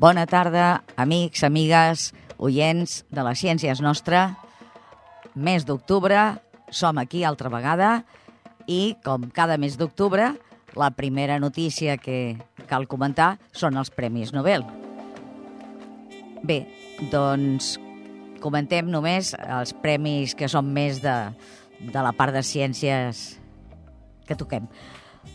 Bona 0.00 0.22
tarda, 0.24 0.80
amics, 0.96 1.42
amigues, 1.44 2.14
oients 2.40 3.02
de 3.12 3.20
la 3.20 3.34
Ciència 3.36 3.74
és 3.74 3.82
Nostra. 3.84 4.30
Mes 5.36 5.66
d'octubre, 5.68 6.22
som 6.72 6.96
aquí 6.96 7.20
altra 7.20 7.50
vegada 7.52 7.90
i, 8.64 8.94
com 9.04 9.26
cada 9.28 9.58
mes 9.60 9.76
d'octubre, 9.76 10.30
la 10.72 10.88
primera 10.96 11.36
notícia 11.36 11.98
que 12.00 12.38
cal 12.70 12.88
comentar 12.88 13.34
són 13.52 13.76
els 13.76 13.92
Premis 13.92 14.32
Nobel. 14.32 14.64
Bé, 16.48 16.62
doncs 17.12 17.74
comentem 18.40 18.88
només 18.88 19.34
els 19.36 19.76
premis 19.84 20.32
que 20.32 20.48
són 20.48 20.72
més 20.72 21.04
de, 21.04 21.18
de 21.76 22.08
la 22.08 22.16
part 22.16 22.32
de 22.32 22.40
ciències 22.40 23.34
que 24.24 24.32
toquem. 24.32 24.64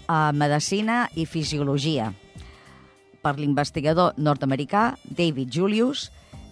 A 0.10 0.32
Medicina 0.34 1.04
i 1.14 1.30
Fisiologia, 1.30 2.16
per 3.26 3.40
l'investigador 3.40 4.14
nord-americà 4.22 4.92
David 5.18 5.50
Julius 5.50 6.12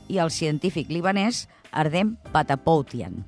i 0.10 0.18
el 0.18 0.34
científic 0.34 0.90
libanès 0.90 1.46
Ardem 1.70 2.16
Patapoutian. 2.34 3.22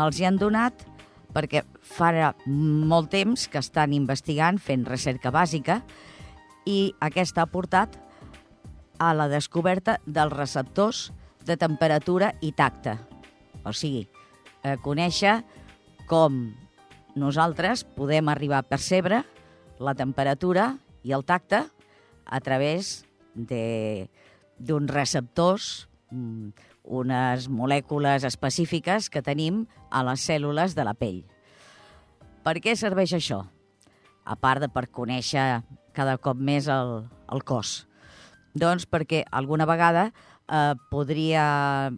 Els 0.00 0.20
hi 0.20 0.24
han 0.24 0.40
donat 0.40 0.86
perquè 1.34 1.62
fa 1.84 2.32
molt 2.46 3.10
temps 3.12 3.44
que 3.50 3.60
estan 3.60 3.92
investigant, 3.92 4.58
fent 4.58 4.86
recerca 4.88 5.30
bàsica, 5.30 5.80
i 6.66 6.92
aquesta 7.00 7.44
ha 7.44 7.50
portat 7.50 7.96
a 9.00 9.12
la 9.16 9.28
descoberta 9.30 9.98
dels 10.06 10.34
receptors 10.34 11.10
de 11.46 11.56
temperatura 11.56 12.34
i 12.40 12.52
tacte. 12.52 12.96
O 13.64 13.72
sigui, 13.76 14.06
a 14.64 14.76
conèixer 14.80 15.40
com 16.08 16.50
nosaltres 17.16 17.84
podem 17.96 18.28
arribar 18.28 18.60
a 18.60 18.66
percebre 18.66 19.22
la 19.80 19.94
temperatura 19.96 20.74
i 21.04 21.14
el 21.16 21.24
tacte 21.24 21.64
a 22.30 22.40
través 22.40 23.02
d'uns 23.34 24.90
receptors, 24.90 25.88
mm, 26.10 26.50
unes 26.84 27.48
molècules 27.50 28.24
específiques 28.24 29.10
que 29.10 29.22
tenim 29.22 29.66
a 29.90 30.02
les 30.06 30.22
cèl·lules 30.22 30.74
de 30.74 30.86
la 30.86 30.94
pell. 30.94 31.24
Per 32.46 32.56
què 32.62 32.74
serveix 32.76 33.12
això? 33.12 33.42
A 34.24 34.36
part 34.36 34.62
de 34.62 34.68
per 34.68 34.88
conèixer 34.88 35.62
cada 35.92 36.16
cop 36.18 36.38
més 36.38 36.68
el, 36.70 37.04
el 37.30 37.42
cos. 37.44 37.86
Doncs 38.54 38.86
perquè 38.86 39.24
alguna 39.30 39.66
vegada 39.66 40.10
eh, 40.10 40.74
podria, 40.90 41.90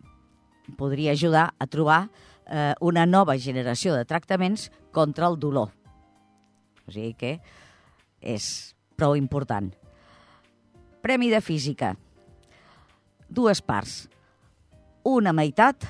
podria 0.76 1.12
ajudar 1.12 1.52
a 1.58 1.66
trobar 1.66 2.08
eh, 2.46 2.72
una 2.80 3.06
nova 3.06 3.36
generació 3.38 3.94
de 3.96 4.04
tractaments 4.04 4.70
contra 4.92 5.28
el 5.28 5.38
dolor. 5.38 5.72
O 6.86 6.92
sigui 6.92 7.14
que 7.14 7.36
és 8.20 8.74
prou 8.96 9.16
important. 9.16 9.72
Premi 11.02 11.32
de 11.32 11.40
Física. 11.42 11.96
Dues 13.26 13.58
parts. 13.58 14.06
Una 15.02 15.32
meitat 15.34 15.82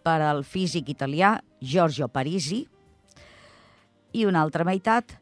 per 0.00 0.22
al 0.24 0.40
físic 0.48 0.88
italià 0.88 1.34
Giorgio 1.60 2.08
Parisi 2.08 2.62
i 4.16 4.24
una 4.24 4.40
altra 4.40 4.64
meitat 4.64 5.12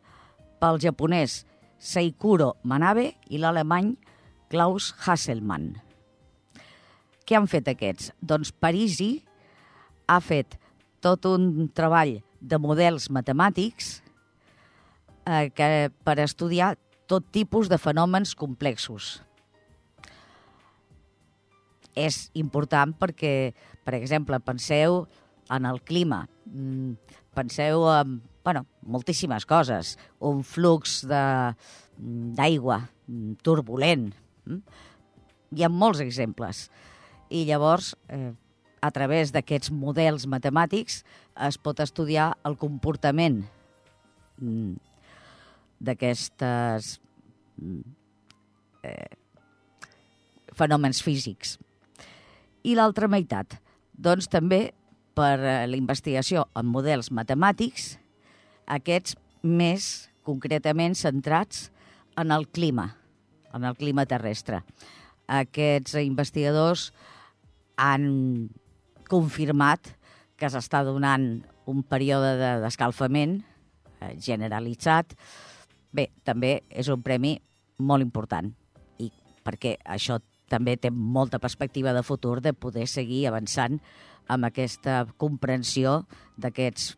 pel 0.63 0.79
japonès 0.79 1.41
Seikuro 1.83 2.53
Manabe 2.63 3.09
i 3.27 3.43
l'alemany 3.43 3.97
Klaus 4.55 4.93
Hasselmann. 5.03 5.73
Què 7.27 7.35
han 7.35 7.51
fet 7.51 7.73
aquests? 7.75 8.13
Doncs 8.23 8.55
Parisi 8.55 9.17
ha 10.07 10.21
fet 10.23 10.55
tot 11.03 11.27
un 11.27 11.73
treball 11.75 12.21
de 12.39 12.63
models 12.63 13.11
matemàtics 13.11 13.97
eh, 15.27 15.51
que, 15.51 15.91
per 15.91 16.21
estudiar 16.23 16.77
tot 17.15 17.31
tipus 17.31 17.71
de 17.71 17.79
fenòmens 17.79 18.35
complexos. 18.35 19.21
És 21.95 22.29
important 22.35 22.91
perquè, 22.99 23.55
per 23.87 23.95
exemple, 23.95 24.41
penseu 24.43 25.05
en 25.55 25.67
el 25.71 25.79
clima, 25.87 26.25
mm, 26.51 26.95
penseu 27.35 27.87
en 27.93 28.21
bueno, 28.45 28.67
moltíssimes 28.83 29.47
coses, 29.47 29.97
un 30.21 30.43
flux 30.45 31.01
d'aigua 31.09 32.79
mm, 33.09 33.39
turbulent. 33.43 34.11
Mm? 34.45 34.61
Hi 35.57 35.65
ha 35.65 35.71
molts 35.73 36.03
exemples. 36.05 36.69
I 37.33 37.47
llavors, 37.49 37.95
eh, 38.13 38.35
a 38.85 38.91
través 38.93 39.33
d'aquests 39.33 39.73
models 39.73 40.27
matemàtics, 40.29 41.05
es 41.49 41.57
pot 41.57 41.81
estudiar 41.81 42.35
el 42.45 42.59
comportament 42.61 43.47
d'aquestes 45.81 46.99
eh, 48.83 49.13
fenòmens 50.55 51.03
físics. 51.03 51.59
I 52.65 52.75
l'altra 52.79 53.09
meitat, 53.11 53.59
doncs 53.93 54.31
també 54.31 54.73
per 55.15 55.37
la 55.39 55.77
investigació 55.79 56.47
en 56.59 56.67
models 56.71 57.11
matemàtics, 57.15 57.95
aquests 58.67 59.17
més 59.45 60.09
concretament 60.25 60.97
centrats 60.99 61.69
en 62.19 62.33
el 62.35 62.49
clima, 62.49 62.95
en 63.55 63.67
el 63.69 63.77
clima 63.77 64.07
terrestre. 64.09 64.63
Aquests 65.29 65.99
investigadors 66.01 66.89
han 67.81 68.49
confirmat 69.11 69.95
que 70.41 70.51
s'està 70.51 70.83
donant 70.87 71.27
un 71.71 71.83
període 71.87 72.61
d'escalfament 72.63 73.39
eh, 73.41 74.15
generalitzat. 74.21 75.15
Bé, 75.95 76.09
també 76.27 76.59
és 76.71 76.91
un 76.91 77.03
premi 77.07 77.37
molt 77.79 78.03
important 78.03 78.51
i 78.99 79.11
perquè 79.47 79.77
això 79.97 80.19
també 80.51 80.77
té 80.77 80.91
molta 80.91 81.39
perspectiva 81.39 81.95
de 81.95 82.03
futur 82.03 82.41
de 82.43 82.53
poder 82.53 82.87
seguir 82.91 83.25
avançant 83.29 83.79
amb 84.29 84.49
aquesta 84.49 85.05
comprensió 85.21 86.03
d'aquests 86.41 86.95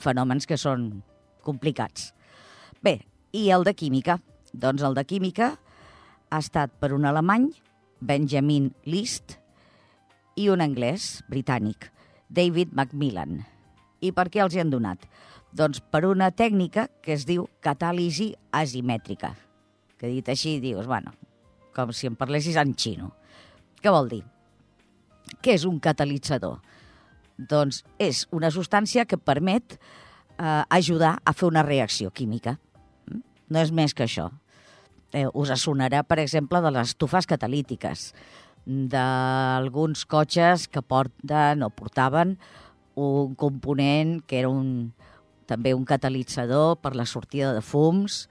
fenòmens 0.00 0.46
que 0.46 0.58
són 0.60 1.02
complicats. 1.42 2.12
Bé, 2.82 3.00
i 3.32 3.48
el 3.50 3.64
de 3.64 3.74
química? 3.74 4.18
Doncs 4.52 4.84
el 4.86 4.94
de 4.94 5.04
química 5.04 5.54
ha 6.30 6.38
estat 6.38 6.72
per 6.80 6.92
un 6.94 7.06
alemany, 7.08 7.50
Benjamin 8.00 8.70
List, 8.86 9.36
i 10.36 10.48
un 10.48 10.62
anglès, 10.64 11.20
britànic, 11.28 11.90
David 12.28 12.74
Macmillan. 12.76 13.40
I 14.00 14.12
per 14.16 14.28
què 14.32 14.40
els 14.44 14.54
hi 14.54 14.62
han 14.62 14.70
donat? 14.72 15.02
Doncs 15.56 15.80
per 15.82 16.04
una 16.06 16.30
tècnica 16.30 16.86
que 17.02 17.14
es 17.16 17.24
diu 17.26 17.48
catàlisi 17.64 18.30
asimètrica, 18.54 19.32
que 19.98 20.10
dit 20.10 20.28
així 20.30 20.58
dius, 20.62 20.86
bueno, 20.86 21.12
com 21.74 21.90
si 21.94 22.06
em 22.06 22.16
parlessis 22.18 22.58
en 22.60 22.74
xino. 22.78 23.10
Què 23.82 23.90
vol 23.90 24.10
dir? 24.10 24.20
Què 25.42 25.56
és 25.56 25.64
un 25.66 25.80
catalitzador? 25.82 26.60
Doncs 27.50 27.82
és 27.98 28.26
una 28.36 28.50
substància 28.52 29.06
que 29.08 29.18
permet 29.18 29.74
eh, 29.76 30.62
ajudar 30.68 31.16
a 31.24 31.34
fer 31.34 31.48
una 31.48 31.64
reacció 31.66 32.10
química. 32.10 32.58
Mm? 33.10 33.24
No 33.50 33.62
és 33.64 33.74
més 33.74 33.94
que 33.96 34.06
això. 34.06 34.28
Eh, 35.10 35.26
us 35.34 35.50
sonarà, 35.58 36.04
per 36.06 36.20
exemple, 36.22 36.60
de 36.62 36.70
les 36.70 36.92
estufes 36.94 37.26
catalítiques, 37.26 38.10
d'alguns 38.66 40.04
cotxes 40.06 40.68
que 40.68 40.82
porten 40.82 41.64
o 41.64 41.70
portaven 41.74 42.36
un 43.00 43.34
component 43.34 44.20
que 44.28 44.38
era 44.42 44.50
un, 44.52 44.92
també 45.50 45.74
un 45.74 45.84
catalitzador 45.88 46.78
per 46.78 46.94
la 46.94 47.06
sortida 47.08 47.52
de 47.56 47.62
fums. 47.64 48.24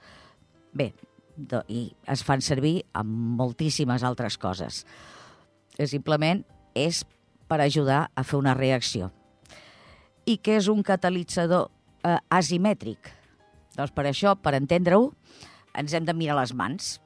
Bé, 0.72 0.90
de, 1.36 1.62
i 1.68 1.82
es 2.08 2.24
fan 2.24 2.42
servir 2.44 2.80
amb 2.96 3.12
moltíssimes 3.40 4.04
altres 4.06 4.38
coses. 4.40 4.84
Simplement 5.90 6.42
és 6.76 7.04
per 7.50 7.60
ajudar 7.60 8.06
a 8.14 8.24
fer 8.24 8.38
una 8.38 8.54
reacció. 8.56 9.10
I 10.28 10.38
què 10.38 10.58
és 10.60 10.68
un 10.70 10.84
catalitzador 10.86 11.68
eh, 12.04 12.18
asimètric? 12.30 13.10
Doncs 13.76 13.94
per 13.96 14.06
això, 14.10 14.34
per 14.36 14.54
entendre-ho, 14.58 15.10
ens 15.78 15.94
hem 15.94 16.06
de 16.06 16.14
mirar 16.16 16.36
les 16.38 16.52
mans 16.54 16.98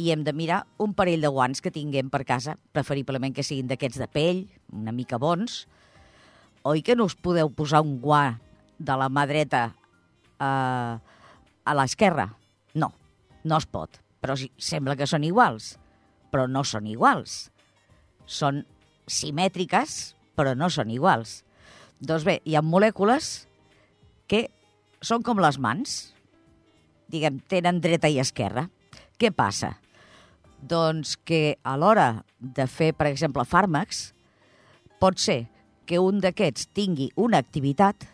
i 0.00 0.10
hem 0.12 0.22
de 0.24 0.32
mirar 0.32 0.62
un 0.82 0.94
parell 0.96 1.24
de 1.24 1.30
guants 1.32 1.60
que 1.62 1.72
tinguem 1.72 2.08
per 2.10 2.22
casa, 2.28 2.56
preferiblement 2.72 3.34
que 3.34 3.44
siguin 3.46 3.68
d'aquests 3.70 4.00
de 4.02 4.08
pell, 4.08 4.46
una 4.72 4.94
mica 4.94 5.18
bons. 5.20 5.66
Oi 6.68 6.82
que 6.86 6.96
no 6.96 7.08
us 7.08 7.18
podeu 7.18 7.50
posar 7.50 7.82
un 7.84 7.98
guant 8.02 8.38
de 8.82 8.96
la 8.98 9.08
mà 9.12 9.24
dreta 9.30 9.64
eh, 9.70 10.94
a 11.62 11.76
l'esquerra? 11.78 12.28
No, 12.74 12.92
no 13.44 13.58
es 13.58 13.66
pot. 13.66 14.00
Però 14.22 14.36
sí, 14.38 14.50
sembla 14.58 14.96
que 14.98 15.08
són 15.10 15.24
iguals, 15.26 15.76
però 16.30 16.46
no 16.50 16.62
són 16.66 16.86
iguals. 16.90 17.46
Són 18.26 18.62
simètriques, 19.10 20.14
però 20.38 20.54
no 20.58 20.70
són 20.70 20.92
iguals. 20.94 21.40
Doncs 22.02 22.26
bé, 22.26 22.38
hi 22.46 22.56
ha 22.58 22.62
molècules 22.66 23.32
que 24.30 24.46
són 25.02 25.22
com 25.26 25.42
les 25.42 25.58
mans, 25.58 26.12
diguem, 27.10 27.40
tenen 27.50 27.80
dreta 27.82 28.10
i 28.10 28.20
esquerra. 28.22 28.68
Què 29.18 29.32
passa? 29.34 29.76
Doncs 30.62 31.16
que 31.26 31.58
a 31.66 31.76
l'hora 31.78 32.22
de 32.38 32.66
fer, 32.70 32.92
per 32.94 33.08
exemple, 33.10 33.44
fàrmacs, 33.46 34.12
pot 35.02 35.18
ser 35.18 35.44
que 35.86 35.98
un 35.98 36.22
d'aquests 36.22 36.70
tingui 36.74 37.10
una 37.18 37.40
activitat 37.42 38.06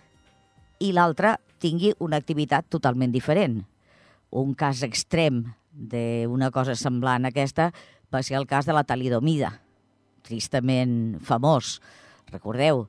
i 0.79 0.93
l'altre 0.95 1.37
tingui 1.59 1.93
una 2.05 2.19
activitat 2.21 2.69
totalment 2.71 3.13
diferent. 3.13 3.61
Un 4.31 4.55
cas 4.55 4.83
extrem 4.87 5.43
d'una 5.73 6.51
cosa 6.55 6.77
semblant 6.79 7.25
a 7.25 7.33
aquesta 7.33 7.71
va 8.13 8.23
ser 8.23 8.39
el 8.39 8.47
cas 8.49 8.67
de 8.67 8.75
la 8.77 8.85
talidomida, 8.85 9.53
tristament 10.27 11.19
famós. 11.25 11.79
Recordeu 12.33 12.87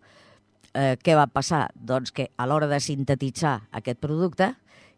eh, 0.74 0.96
què 1.02 1.16
va 1.18 1.28
passar? 1.32 1.68
Doncs 1.76 2.14
que 2.16 2.30
a 2.38 2.48
l'hora 2.48 2.70
de 2.72 2.80
sintetitzar 2.84 3.60
aquest 3.76 4.00
producte 4.02 4.54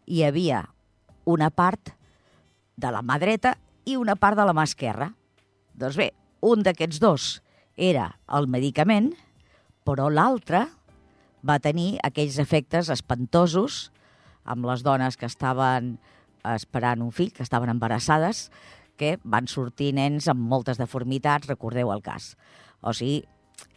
hi 0.06 0.22
havia 0.26 0.64
una 1.24 1.50
part 1.50 1.92
de 2.76 2.90
la 2.90 3.02
mà 3.02 3.18
dreta 3.22 3.54
i 3.86 3.96
una 3.96 4.16
part 4.16 4.38
de 4.38 4.46
la 4.46 4.54
mà 4.56 4.64
esquerra. 4.66 5.12
Doncs 5.74 5.98
bé, 5.98 6.10
un 6.42 6.62
d'aquests 6.66 7.00
dos 7.02 7.32
era 7.76 8.08
el 8.36 8.48
medicament, 8.50 9.12
però 9.86 10.08
l'altre 10.10 10.66
va 11.46 11.58
tenir 11.62 11.96
aquells 12.06 12.38
efectes 12.42 12.90
espantosos 12.92 13.90
amb 14.44 14.66
les 14.66 14.82
dones 14.82 15.18
que 15.18 15.26
estaven 15.26 15.96
esperant 16.54 17.02
un 17.02 17.12
fill, 17.14 17.32
que 17.34 17.44
estaven 17.44 17.70
embarassades, 17.70 18.50
que 18.98 19.16
van 19.22 19.48
sortir 19.50 19.92
nens 19.94 20.28
amb 20.30 20.42
moltes 20.50 20.78
deformitats, 20.78 21.48
recordeu 21.50 21.92
el 21.94 22.02
cas. 22.02 22.34
O 22.82 22.92
sigui, 22.94 23.22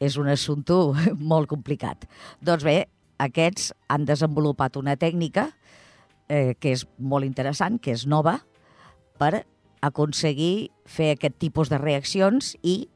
és 0.01 0.17
un 0.17 0.29
assumpte 0.31 0.75
molt 1.31 1.49
complicat. 1.51 2.07
Doncs 2.41 2.65
bé, 2.65 2.77
aquests 3.21 3.71
han 3.89 4.05
desenvolupat 4.05 4.77
una 4.77 4.97
tècnica 4.99 5.49
eh, 6.27 6.55
que 6.59 6.73
és 6.75 6.85
molt 6.97 7.25
interessant, 7.27 7.79
que 7.79 7.93
és 7.95 8.05
nova, 8.09 8.39
per 9.19 9.45
aconseguir 9.85 10.71
fer 10.89 11.13
aquest 11.13 11.37
tipus 11.39 11.69
de 11.71 11.79
reaccions 11.79 12.55
i 12.63 12.87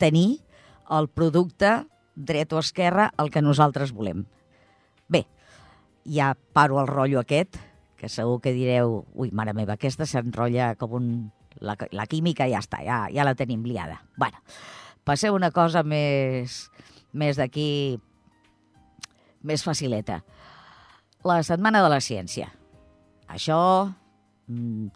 tenir 0.00 0.40
el 0.94 1.08
producte 1.12 1.82
dret 2.18 2.52
o 2.52 2.58
esquerra 2.58 3.12
el 3.22 3.30
que 3.30 3.42
nosaltres 3.42 3.94
volem. 3.94 4.24
Bé, 5.08 5.24
ja 6.04 6.34
paro 6.52 6.80
el 6.82 6.90
rotllo 6.90 7.22
aquest, 7.22 7.56
que 7.98 8.10
segur 8.10 8.40
que 8.42 8.54
direu, 8.54 9.04
ui, 9.14 9.30
mare 9.34 9.54
meva, 9.54 9.78
aquesta 9.78 10.06
s'enrotlla 10.06 10.74
com 10.78 10.98
un... 10.98 11.08
La, 11.58 11.74
la 11.90 12.04
química 12.06 12.46
ja 12.46 12.60
està, 12.62 12.84
ja, 12.86 12.98
ja 13.10 13.24
la 13.26 13.34
tenim 13.34 13.64
liada. 13.66 14.04
bueno, 14.14 14.38
passeu 15.02 15.34
una 15.34 15.50
cosa 15.50 15.82
més, 15.82 16.68
més 17.10 17.38
d'aquí, 17.40 17.98
més 19.42 19.64
facileta. 19.66 20.20
La 21.26 21.40
Setmana 21.42 21.82
de 21.82 21.90
la 21.90 21.98
Ciència. 22.04 22.52
Això, 23.26 23.58
mmm, 24.46 24.92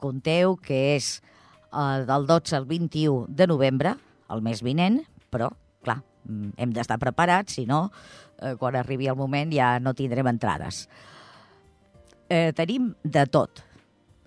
conteu 0.00 0.56
que 0.58 0.80
és 0.96 1.20
eh, 1.20 2.02
del 2.08 2.26
12 2.26 2.56
al 2.58 2.66
21 2.66 3.28
de 3.28 3.46
novembre, 3.46 3.94
el 4.30 4.42
mes 4.42 4.64
vinent, 4.66 5.04
però, 5.30 5.52
clar, 5.84 6.00
mm, 6.00 6.09
hem 6.28 6.74
d'estar 6.74 6.98
preparats, 7.02 7.56
si 7.58 7.66
no, 7.66 7.88
eh, 8.40 8.54
quan 8.60 8.76
arribi 8.76 9.08
el 9.10 9.18
moment 9.18 9.52
ja 9.54 9.78
no 9.80 9.94
tindrem 9.94 10.28
entrades. 10.30 10.86
Eh, 12.30 12.52
tenim 12.56 12.92
de 13.02 13.26
tot. 13.26 13.64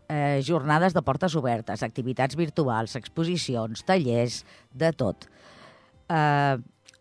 Eh, 0.10 0.42
jornades 0.44 0.94
de 0.94 1.02
portes 1.02 1.36
obertes, 1.40 1.84
activitats 1.84 2.36
virtuals, 2.36 2.98
exposicions, 3.00 3.86
tallers, 3.88 4.44
de 4.74 4.92
tot. 4.92 5.30
Eh, 6.10 6.58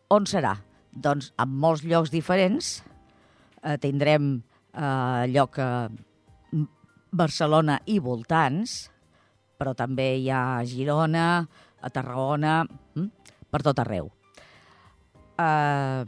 on 0.09 0.29
serà? 0.31 0.55
Doncs 0.93 1.33
en 1.41 1.53
molts 1.65 1.83
llocs 1.85 2.13
diferents. 2.13 2.79
Eh, 3.63 3.77
tindrem 3.83 4.37
eh, 4.39 5.27
lloc 5.33 5.59
a 5.59 5.91
Barcelona 7.13 7.81
i 7.87 7.99
voltants, 8.01 8.87
però 9.59 9.75
també 9.77 10.15
hi 10.19 10.31
ha 10.31 10.63
Girona, 10.65 11.27
a 11.83 11.91
Tarragona, 11.91 12.63
hm? 12.95 13.09
per 13.51 13.61
tot 13.67 13.83
arreu. 13.83 14.11
Uh, 15.43 16.05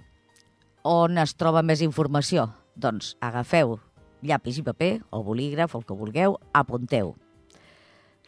on 0.87 1.19
es 1.19 1.35
troba 1.41 1.65
més 1.67 1.83
informació? 1.83 2.47
Doncs 2.77 3.15
agafeu 3.25 3.79
llapis 4.25 4.59
i 4.61 4.65
paper, 4.65 4.93
o 5.13 5.23
bolígraf, 5.25 5.75
o 5.75 5.81
el 5.81 5.87
que 5.87 5.97
vulgueu, 5.99 6.39
apunteu, 6.57 7.15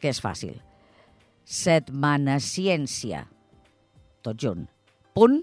que 0.00 0.10
és 0.12 0.20
fàcil. 0.22 0.58
Setmana 1.46 2.38
Ciència, 2.42 3.24
tot 4.26 4.38
junt, 4.42 4.66
punt, 5.16 5.40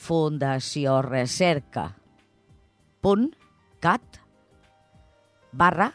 Fundació 0.00 1.02
Recerca, 1.04 1.90
punt, 3.04 3.26
cat, 3.84 4.20
barra, 5.52 5.90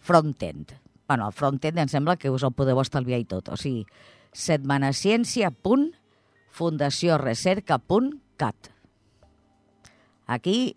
frontend. 0.00 0.72
Bueno, 1.06 1.26
el 1.28 1.34
frontend 1.36 1.82
em 1.82 1.90
sembla 1.92 2.16
que 2.16 2.32
us 2.32 2.46
el 2.46 2.54
podeu 2.56 2.80
estalviar 2.80 3.20
i 3.20 3.28
tot. 3.28 3.50
O 3.52 3.58
sigui, 3.60 3.84
setmanaciencia.fundaciorecerca.cat. 6.56 8.56
Aquí 10.26 10.76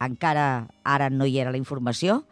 encara 0.00 0.68
ara 0.84 1.10
no 1.10 1.26
hi 1.26 1.38
era 1.40 1.50
la 1.50 1.58
informació, 1.58 2.24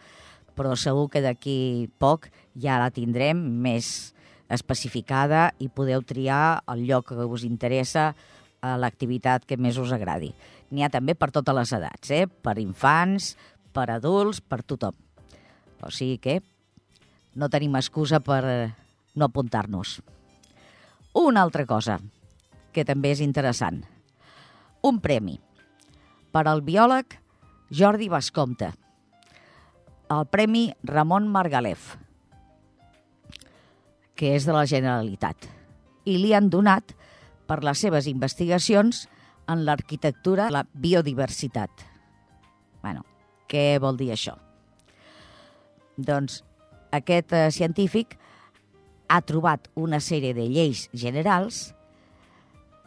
però 0.54 0.76
segur 0.76 1.08
que 1.10 1.20
d'aquí 1.24 1.88
poc 1.98 2.28
ja 2.54 2.78
la 2.78 2.90
tindrem 2.90 3.36
més 3.62 4.14
especificada 4.52 5.54
i 5.58 5.68
podeu 5.68 6.02
triar 6.04 6.62
el 6.68 6.86
lloc 6.86 7.08
que 7.08 7.24
us 7.24 7.44
interessa, 7.44 8.14
a 8.62 8.76
l'activitat 8.78 9.42
que 9.42 9.56
més 9.58 9.74
us 9.74 9.90
agradi. 9.90 10.30
N'hi 10.70 10.84
ha 10.86 10.88
també 10.88 11.16
per 11.18 11.32
totes 11.34 11.56
les 11.56 11.72
edats, 11.74 12.10
eh? 12.14 12.30
per 12.30 12.62
infants, 12.62 13.34
per 13.74 13.90
adults, 13.90 14.38
per 14.40 14.62
tothom. 14.62 14.94
O 15.82 15.90
sigui 15.90 16.20
que 16.22 16.38
no 17.34 17.50
tenim 17.50 17.74
excusa 17.74 18.20
per 18.22 18.70
no 19.18 19.26
apuntar-nos. 19.26 19.98
Una 21.18 21.42
altra 21.42 21.66
cosa, 21.66 21.98
que 22.72 22.84
també 22.88 23.12
és 23.14 23.20
interessant. 23.24 23.82
Un 24.82 24.98
premi 25.00 25.38
per 26.32 26.46
al 26.48 26.64
biòleg 26.64 27.19
Jordi 27.72 28.08
Bascomte. 28.12 28.72
El 30.12 30.26
Premi 30.28 30.66
Ramon 30.84 31.28
Margalef, 31.32 31.94
que 34.16 34.34
és 34.36 34.44
de 34.44 34.52
la 34.52 34.66
Generalitat. 34.69 35.48
I 36.04 36.19
li 36.20 36.34
han 36.36 36.50
donat 36.52 36.92
per 37.48 37.62
les 37.64 37.80
seves 37.80 38.08
investigacions 38.10 39.06
en 39.48 39.64
l'arquitectura 39.64 40.50
la 40.50 40.66
biodiversitat. 40.72 41.70
bueno, 42.82 43.04
què 43.48 43.78
vol 43.78 43.96
dir 43.96 44.10
això? 44.10 44.34
Doncs 45.96 46.42
aquest 46.90 47.32
eh, 47.32 47.50
científic 47.50 48.18
ha 49.08 49.20
trobat 49.20 49.68
una 49.76 50.00
sèrie 50.00 50.34
de 50.34 50.48
lleis 50.48 50.88
generals 50.92 51.75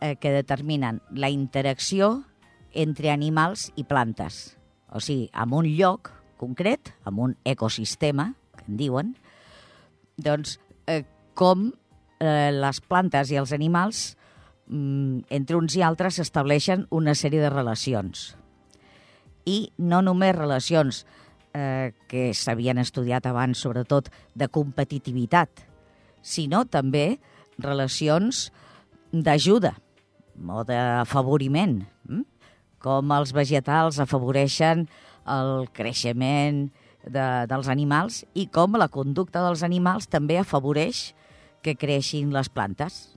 eh, 0.05 0.15
que 0.17 0.31
determinen 0.31 1.01
la 1.11 1.29
interacció 1.29 2.25
entre 2.73 3.09
animals 3.09 3.71
i 3.75 3.85
plantes. 3.89 4.57
O 4.93 5.01
sigui, 5.01 5.29
en 5.33 5.53
un 5.53 5.65
lloc 5.77 6.11
concret, 6.37 6.93
en 7.07 7.19
un 7.19 7.37
ecosistema, 7.45 8.33
que 8.55 8.67
en 8.69 8.77
diuen, 8.77 9.13
doncs 10.21 10.59
eh, 10.85 11.03
com 11.33 11.71
eh, 12.19 12.51
les 12.53 12.81
plantes 12.85 13.31
i 13.33 13.39
els 13.41 13.53
animals, 13.55 14.15
mm, 14.67 15.25
entre 15.33 15.57
uns 15.57 15.75
i 15.75 15.81
altres, 15.81 16.19
s'estableixen 16.19 16.85
una 16.91 17.15
sèrie 17.15 17.41
de 17.41 17.49
relacions. 17.49 18.35
I 19.45 19.71
no 19.77 20.03
només 20.05 20.35
relacions 20.35 21.05
eh, 21.53 21.93
que 22.11 22.29
s'havien 22.37 22.77
estudiat 22.77 23.25
abans, 23.25 23.57
sobretot 23.57 24.11
de 24.35 24.49
competitivitat, 24.53 25.65
sinó 26.21 26.65
també 26.65 27.17
relacions 27.57 28.51
d'ajuda 29.13 29.75
o 30.35 30.63
d'afavoriment, 30.67 31.81
hm? 32.09 32.23
com 32.83 33.11
els 33.15 33.33
vegetals 33.33 33.99
afavoreixen 34.03 34.85
el 35.25 35.67
creixement 35.73 36.67
de, 37.05 37.25
dels 37.49 37.69
animals 37.71 38.23
i 38.37 38.47
com 38.53 38.77
la 38.77 38.89
conducta 38.93 39.43
dels 39.45 39.63
animals 39.65 40.09
també 40.11 40.37
afavoreix 40.41 41.07
que 41.65 41.77
creixin 41.77 42.33
les 42.33 42.49
plantes. 42.49 43.15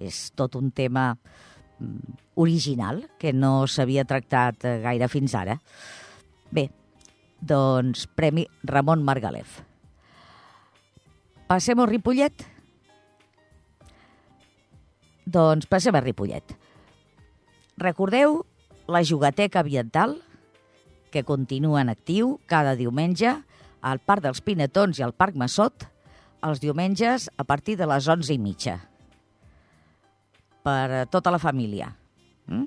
És 0.00 0.30
tot 0.34 0.56
un 0.58 0.70
tema 0.74 1.12
hm, 1.14 2.16
original 2.40 3.04
que 3.20 3.34
no 3.36 3.68
s'havia 3.70 4.06
tractat 4.08 4.64
eh, 4.64 4.78
gaire 4.82 5.10
fins 5.12 5.36
ara. 5.38 5.58
Bé, 6.54 6.68
doncs, 7.44 8.08
Premi 8.16 8.46
Ramon 8.64 9.04
Margalef. 9.04 9.60
Passem 11.46 11.78
a 11.78 11.86
Ripollet? 11.86 12.53
Doncs 15.24 15.66
passem 15.70 15.96
a 15.96 16.02
Ripollet. 16.04 16.54
Recordeu 17.80 18.42
la 18.86 19.02
jugateca 19.04 19.60
ambiental, 19.60 20.18
que 21.10 21.24
continua 21.24 21.80
en 21.80 21.88
actiu 21.88 22.38
cada 22.46 22.74
diumenge 22.76 23.32
al 23.80 24.00
Parc 24.00 24.24
dels 24.24 24.42
Pinetons 24.44 24.98
i 24.98 25.04
al 25.06 25.14
Parc 25.16 25.36
Massot, 25.38 25.86
els 26.44 26.60
diumenges 26.60 27.30
a 27.38 27.44
partir 27.44 27.78
de 27.80 27.88
les 27.88 28.08
11 28.08 28.34
i 28.34 28.38
mitja. 28.38 28.78
Per 30.64 31.04
tota 31.12 31.32
la 31.32 31.40
família. 31.40 31.90
Mm? 32.48 32.66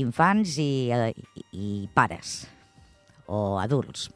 Infants 0.00 0.58
i, 0.58 0.90
i, 0.90 1.44
i 1.52 1.68
pares 1.94 2.42
o 3.30 3.60
adults. 3.62 4.10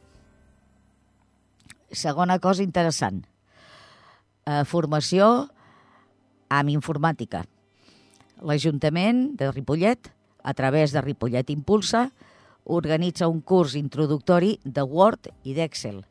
Segona 1.89 2.37
cosa 2.37 2.61
interessant, 2.61 3.23
eh, 4.45 4.61
formació 4.69 5.49
amb 6.49 6.73
informàtica. 6.73 7.45
L'Ajuntament 8.41 9.35
de 9.39 9.49
Ripollet, 9.51 10.11
a 10.43 10.53
través 10.53 10.93
de 10.95 11.01
Ripollet 11.03 11.49
Impulsa, 11.53 12.09
organitza 12.69 13.27
un 13.27 13.41
curs 13.41 13.75
introductori 13.75 14.59
de 14.63 14.83
Word 14.83 15.31
i 15.43 15.55
d'Excel, 15.57 16.03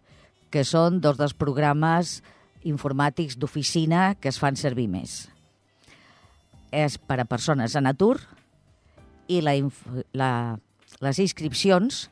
que 0.50 0.64
són 0.64 1.00
dos 1.00 1.18
dels 1.20 1.36
programes 1.36 2.18
informàtics 2.66 3.38
d'oficina 3.38 4.14
que 4.18 4.32
es 4.32 4.38
fan 4.40 4.58
servir 4.58 4.88
més. 4.90 5.28
És 6.74 6.98
per 6.98 7.20
a 7.22 7.28
persones 7.28 7.76
en 7.78 7.88
atur 7.88 8.18
i 9.28 9.40
la, 9.44 9.54
la, 10.12 10.30
les 11.00 11.20
inscripcions 11.22 12.08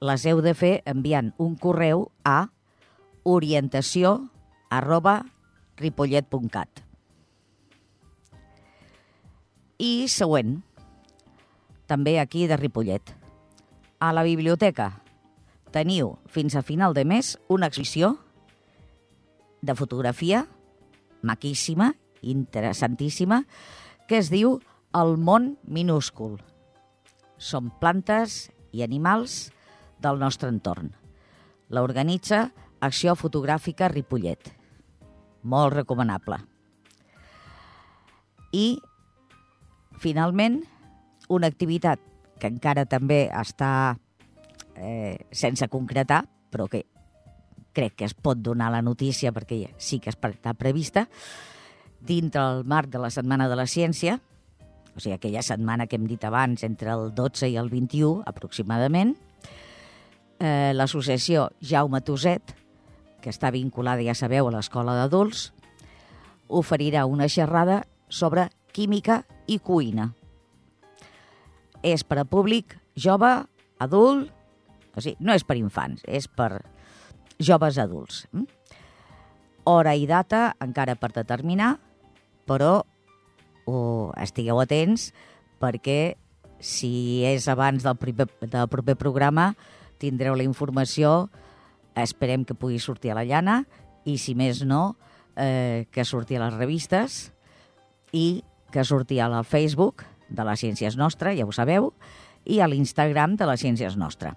les 0.00 0.26
heu 0.30 0.40
de 0.42 0.54
fer 0.54 0.78
enviant 0.86 1.32
un 1.42 1.56
correu 1.58 2.08
a 2.24 2.48
orientació 3.26 4.18
arroba 4.70 5.20
ripollet.cat. 5.78 6.87
I 9.78 10.08
següent, 10.10 10.56
també 11.86 12.16
aquí 12.18 12.48
de 12.50 12.56
Ripollet. 12.58 13.12
A 14.02 14.10
la 14.10 14.24
biblioteca 14.26 14.88
teniu 15.70 16.16
fins 16.26 16.56
a 16.58 16.64
final 16.66 16.96
de 16.96 17.04
mes 17.06 17.36
una 17.46 17.68
exhibició 17.70 18.16
de 19.62 19.76
fotografia 19.78 20.48
maquíssima, 21.22 21.92
interessantíssima, 22.22 23.44
que 24.08 24.18
es 24.18 24.32
diu 24.34 24.58
El 24.90 25.14
món 25.14 25.54
minúscul. 25.62 26.40
Són 27.38 27.70
plantes 27.78 28.48
i 28.74 28.82
animals 28.82 29.52
del 30.02 30.18
nostre 30.18 30.50
entorn. 30.50 30.90
L'organitza 31.70 32.48
Acció 32.80 33.14
Fotogràfica 33.14 33.92
Ripollet. 33.94 34.50
Molt 35.42 35.74
recomanable. 35.74 36.42
I, 38.50 38.80
finalment, 39.98 40.62
una 41.28 41.50
activitat 41.50 42.00
que 42.38 42.48
encara 42.48 42.86
també 42.86 43.26
està 43.34 43.98
eh, 44.76 45.18
sense 45.30 45.68
concretar, 45.68 46.22
però 46.50 46.68
que 46.70 46.84
crec 47.76 47.98
que 47.98 48.08
es 48.08 48.14
pot 48.14 48.40
donar 48.40 48.70
la 48.74 48.82
notícia 48.82 49.32
perquè 49.34 49.68
sí 49.78 50.00
que 50.02 50.10
està 50.10 50.54
prevista, 50.58 51.06
dintre 52.00 52.42
el 52.42 52.64
marc 52.64 52.90
de 52.90 53.02
la 53.02 53.10
Setmana 53.10 53.48
de 53.50 53.58
la 53.58 53.66
Ciència, 53.66 54.18
o 54.98 55.00
sigui, 55.00 55.14
aquella 55.14 55.44
setmana 55.46 55.86
que 55.86 55.94
hem 55.98 56.08
dit 56.10 56.24
abans, 56.26 56.64
entre 56.66 56.90
el 56.90 57.12
12 57.14 57.52
i 57.52 57.58
el 57.60 57.70
21 57.70 58.24
aproximadament, 58.26 59.14
eh, 60.42 60.72
l'associació 60.74 61.50
Jaume 61.62 62.00
Toset, 62.02 62.54
que 63.22 63.30
està 63.30 63.52
vinculada, 63.54 64.02
ja 64.02 64.16
sabeu, 64.18 64.48
a 64.48 64.54
l'Escola 64.54 64.96
d'Adults, 64.98 65.52
oferirà 66.48 67.04
una 67.06 67.28
xerrada 67.28 67.84
sobre 68.08 68.48
química 68.74 69.22
i 69.46 69.58
cuina. 69.58 70.12
És 71.82 72.04
per 72.04 72.20
a 72.22 72.26
públic 72.26 72.74
jove, 72.98 73.30
adult, 73.78 74.30
o 74.94 75.00
sigui, 75.00 75.16
no 75.22 75.34
és 75.36 75.44
per 75.46 75.58
infants, 75.58 76.02
és 76.06 76.26
per 76.26 76.64
joves 77.38 77.78
adults. 77.78 78.26
Mm? 78.32 78.46
Hora 79.68 79.94
i 79.94 80.06
data 80.08 80.54
encara 80.64 80.96
per 80.98 81.12
determinar, 81.14 81.76
però 82.48 82.80
oh, 83.68 84.10
estigueu 84.16 84.60
atents 84.62 85.12
perquè 85.60 86.16
si 86.58 87.22
és 87.26 87.46
abans 87.50 87.84
del 87.84 87.98
proper, 88.00 88.26
del 88.48 88.70
proper 88.70 88.96
programa 88.98 89.52
tindreu 89.98 90.36
la 90.38 90.46
informació, 90.46 91.28
esperem 91.98 92.44
que 92.46 92.56
pugui 92.56 92.78
sortir 92.82 93.12
a 93.12 93.18
la 93.18 93.26
llana 93.26 93.62
i 94.06 94.16
si 94.18 94.34
més 94.38 94.62
no, 94.66 94.96
eh, 95.36 95.86
que 95.90 96.06
surti 96.06 96.38
a 96.38 96.44
les 96.46 96.54
revistes 96.54 97.18
i 98.14 98.42
que 98.72 98.84
surti 98.84 99.20
al 99.20 99.38
Facebook 99.44 100.04
de 100.28 100.44
les 100.44 100.60
Ciències 100.60 100.98
Nostra, 101.00 101.32
ja 101.36 101.46
ho 101.48 101.54
sabeu, 101.54 101.92
i 102.44 102.60
a 102.60 102.68
l'Instagram 102.68 103.36
de 103.36 103.48
les 103.48 103.64
Ciències 103.64 103.96
Nostra. 103.96 104.34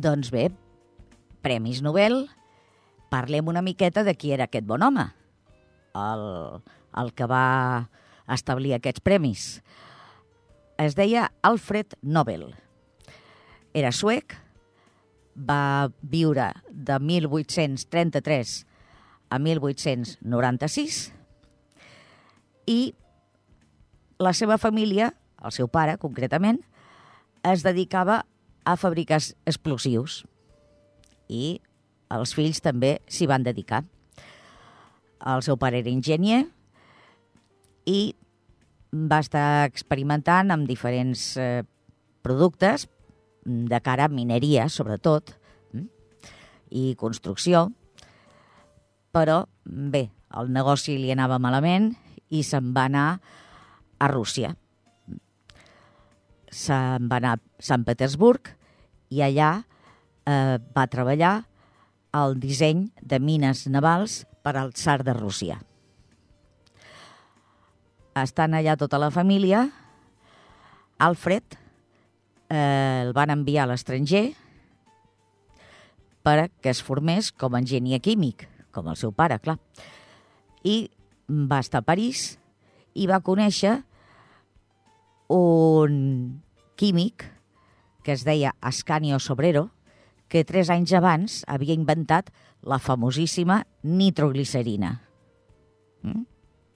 Doncs 0.00 0.30
bé, 0.32 0.46
Premis 1.40 1.80
Nobel, 1.82 2.28
parlem 3.10 3.48
una 3.48 3.62
miqueta 3.64 4.04
de 4.04 4.14
qui 4.14 4.32
era 4.36 4.46
aquest 4.48 4.66
bon 4.68 4.82
home, 4.84 5.06
el, 5.96 6.24
el 7.02 7.12
que 7.16 7.28
va 7.30 7.90
establir 8.30 8.74
aquests 8.76 9.02
premis. 9.04 9.46
Es 10.80 10.96
deia 10.96 11.30
Alfred 11.42 11.96
Nobel. 12.02 12.50
Era 13.74 13.92
suec, 13.92 14.36
va 15.34 15.90
viure 16.02 16.50
de 16.70 16.98
1833 16.98 18.54
a 19.30 19.38
1896 19.38 21.00
i 22.66 22.80
la 24.20 24.32
seva 24.36 24.58
família, 24.58 25.14
el 25.40 25.54
seu 25.54 25.70
pare 25.72 25.96
concretament, 26.02 26.60
es 27.46 27.64
dedicava 27.64 28.24
a 28.68 28.76
fabricar 28.76 29.22
explosius 29.48 30.24
i 31.30 31.60
els 32.10 32.34
fills 32.34 32.58
també 32.64 32.98
s'hi 33.06 33.28
van 33.30 33.46
dedicar. 33.46 33.84
El 35.30 35.44
seu 35.46 35.58
pare 35.60 35.78
era 35.80 35.92
enginyer 35.92 36.42
i 37.90 38.00
va 38.90 39.20
estar 39.22 39.66
experimentant 39.68 40.50
amb 40.50 40.66
diferents 40.66 41.36
eh, 41.38 41.62
productes 42.26 42.88
de 43.44 43.80
cara 43.80 44.08
a 44.08 44.12
mineria, 44.12 44.66
sobretot, 44.68 45.30
mm, 45.72 45.86
i 46.74 46.94
construcció, 46.98 47.68
però 49.14 49.44
bé, 49.64 50.08
el 50.36 50.50
negoci 50.52 50.98
li 50.98 51.12
anava 51.14 51.38
malament 51.38 51.92
i 52.30 52.42
se'n 52.46 52.74
va 52.74 52.88
anar 52.90 53.06
a 54.00 54.10
Rússia 54.10 54.54
se'n 56.50 57.06
va 57.10 57.20
anar 57.20 57.36
a 57.38 57.62
Sant 57.62 57.86
Petersburg 57.86 58.50
i 59.14 59.22
allà 59.24 59.62
eh, 60.30 60.58
va 60.76 60.86
treballar 60.90 61.34
el 62.16 62.38
disseny 62.42 62.86
de 63.02 63.18
mines 63.22 63.66
navals 63.70 64.24
per 64.44 64.56
al 64.56 64.72
tsar 64.74 65.00
de 65.06 65.14
Rússia. 65.16 65.58
Estant 68.20 68.54
allà 68.58 68.76
tota 68.78 68.98
la 68.98 69.10
família, 69.14 69.68
Alfred 71.00 71.56
eh, 72.50 73.02
el 73.06 73.12
van 73.16 73.32
enviar 73.32 73.64
a 73.64 73.70
l'estranger 73.70 74.30
per 76.26 76.50
que 76.60 76.72
es 76.74 76.82
formés 76.84 77.30
com 77.32 77.54
a 77.54 77.62
enginyer 77.62 78.02
químic, 78.04 78.44
com 78.74 78.90
el 78.90 78.98
seu 79.00 79.14
pare, 79.16 79.38
clar. 79.40 79.56
I 80.66 80.90
va 81.30 81.62
estar 81.62 81.80
a 81.80 81.86
París 81.86 82.34
i 82.98 83.06
va 83.08 83.22
conèixer 83.24 83.78
un 85.30 86.42
químic 86.76 87.24
que 88.02 88.12
es 88.12 88.24
deia 88.26 88.56
Ascanio 88.60 89.20
Sobrero, 89.20 89.68
que 90.30 90.44
tres 90.46 90.70
anys 90.70 90.94
abans 90.94 91.40
havia 91.50 91.74
inventat 91.74 92.30
la 92.62 92.78
famosíssima 92.78 93.64
nitroglicerina, 93.82 94.94
mm? 96.06 96.22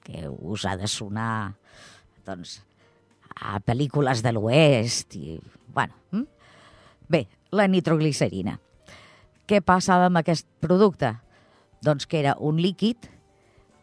que 0.05 0.27
us 0.29 0.67
ha 0.67 0.75
de 0.77 0.91
sonar 0.91 1.55
doncs, 2.27 2.59
a 3.35 3.59
pel·lícules 3.63 4.23
de 4.25 4.35
l'Oest 4.35 5.19
i, 5.21 5.39
bueno... 5.73 5.95
Mm? 6.11 6.31
Bé, 7.05 7.27
la 7.53 7.67
nitroglicerina. 7.69 8.57
Què 9.45 9.61
passava 9.61 10.09
amb 10.09 10.23
aquest 10.23 10.47
producte? 10.65 11.11
Doncs 11.85 12.09
que 12.09 12.23
era 12.23 12.33
un 12.41 12.57
líquid 12.65 13.11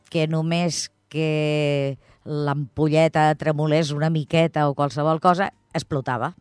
que 0.09 0.25
només 0.27 0.87
que 1.11 1.97
l'ampolleta 2.25 3.27
tremolés 3.37 3.91
una 3.93 4.09
miqueta 4.09 4.67
o 4.69 4.73
qualsevol 4.73 5.21
cosa, 5.21 5.51
explotava. 5.77 6.33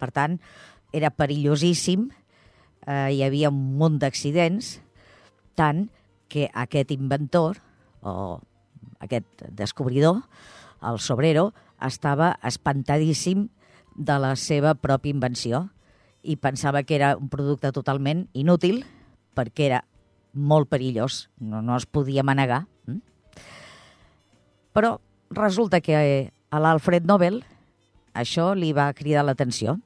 Per 0.00 0.10
tant, 0.16 0.40
era 0.92 1.10
perillosíssim, 1.10 2.10
eh, 2.86 3.10
hi 3.12 3.22
havia 3.26 3.50
un 3.50 3.78
munt 3.78 3.98
d'accidents, 4.02 4.76
tant 5.56 5.86
que 6.28 6.50
aquest 6.54 6.92
inventor, 6.94 7.60
o 8.02 8.40
aquest 9.00 9.46
descobridor, 9.56 10.22
el 10.82 10.98
Sobrero, 11.00 11.52
estava 11.82 12.36
espantadíssim 12.44 13.48
de 13.96 14.18
la 14.20 14.34
seva 14.36 14.74
pròpia 14.76 15.12
invenció 15.12 15.66
i 16.22 16.36
pensava 16.36 16.82
que 16.82 16.96
era 16.96 17.14
un 17.16 17.28
producte 17.32 17.72
totalment 17.72 18.26
inútil 18.34 18.84
perquè 19.36 19.68
era 19.70 19.82
molt 20.36 20.68
perillós, 20.68 21.28
no, 21.40 21.62
no 21.62 21.76
es 21.76 21.86
podia 21.86 22.24
manegar. 22.26 22.66
Mm? 22.86 23.00
Però 24.76 24.96
resulta 25.32 25.80
que 25.80 25.96
a 25.96 26.60
l'Alfred 26.60 27.06
Nobel 27.08 27.42
això 28.16 28.52
li 28.56 28.72
va 28.76 28.92
cridar 28.96 29.24
l'atenció 29.24 29.78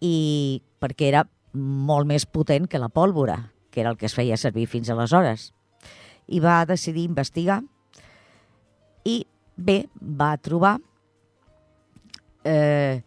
i 0.00 0.60
perquè 0.80 1.08
era 1.10 1.24
molt 1.52 2.06
més 2.06 2.26
potent 2.26 2.68
que 2.70 2.78
la 2.78 2.90
pólvora, 2.92 3.52
que 3.70 3.80
era 3.80 3.90
el 3.90 3.98
que 3.98 4.06
es 4.06 4.14
feia 4.14 4.36
servir 4.36 4.68
fins 4.70 4.90
aleshores. 4.90 5.52
I 6.28 6.40
va 6.44 6.64
decidir 6.68 7.06
investigar 7.08 7.62
i 9.08 9.22
bé, 9.56 9.86
va 9.98 10.36
trobar 10.36 10.76
eh, 12.44 13.02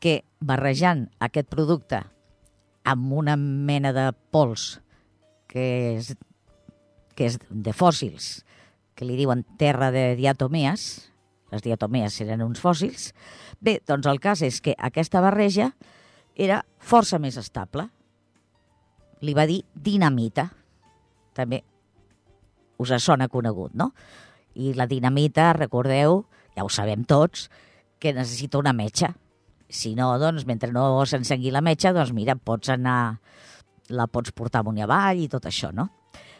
que 0.00 0.20
barrejant 0.40 1.08
aquest 1.24 1.48
producte 1.50 2.02
amb 2.84 3.12
una 3.16 3.36
mena 3.40 3.92
de 3.96 4.10
pols 4.34 4.78
que 5.48 5.64
és, 5.96 6.12
que 7.16 7.30
és 7.30 7.38
de 7.48 7.72
fòssils, 7.72 8.44
que 8.94 9.06
li 9.06 9.16
diuen 9.18 9.44
terra 9.58 9.90
de 9.94 10.12
diatomees, 10.18 11.10
les 11.54 11.62
diatomees 11.62 12.16
eren 12.24 12.42
uns 12.44 12.60
fòssils, 12.62 13.12
bé, 13.62 13.78
doncs 13.86 14.08
el 14.10 14.20
cas 14.20 14.42
és 14.42 14.60
que 14.60 14.74
aquesta 14.78 15.22
barreja 15.24 15.72
era 16.34 16.64
força 16.78 17.18
més 17.22 17.38
estable. 17.40 17.86
Li 19.24 19.34
va 19.34 19.46
dir 19.46 19.62
dinamita. 19.74 20.48
També 21.34 21.62
us 22.78 22.92
sona 23.02 23.28
conegut, 23.28 23.74
no? 23.74 23.92
I 24.54 24.74
la 24.74 24.86
dinamita, 24.86 25.52
recordeu, 25.56 26.24
ja 26.54 26.64
ho 26.64 26.70
sabem 26.70 27.04
tots, 27.04 27.48
que 27.98 28.12
necessita 28.12 28.58
una 28.58 28.72
metxa. 28.72 29.14
Si 29.68 29.94
no, 29.94 30.12
doncs, 30.18 30.44
mentre 30.46 30.70
no 30.72 31.02
s'encengui 31.06 31.50
la 31.50 31.62
metxa, 31.64 31.94
doncs 31.94 32.12
mira, 32.14 32.36
pots 32.36 32.70
anar, 32.70 33.18
la 33.88 34.06
pots 34.06 34.34
portar 34.34 34.62
amunt 34.62 34.78
i 34.78 34.84
avall 34.84 35.22
i 35.24 35.30
tot 35.30 35.46
això, 35.50 35.72
no? 35.74 35.88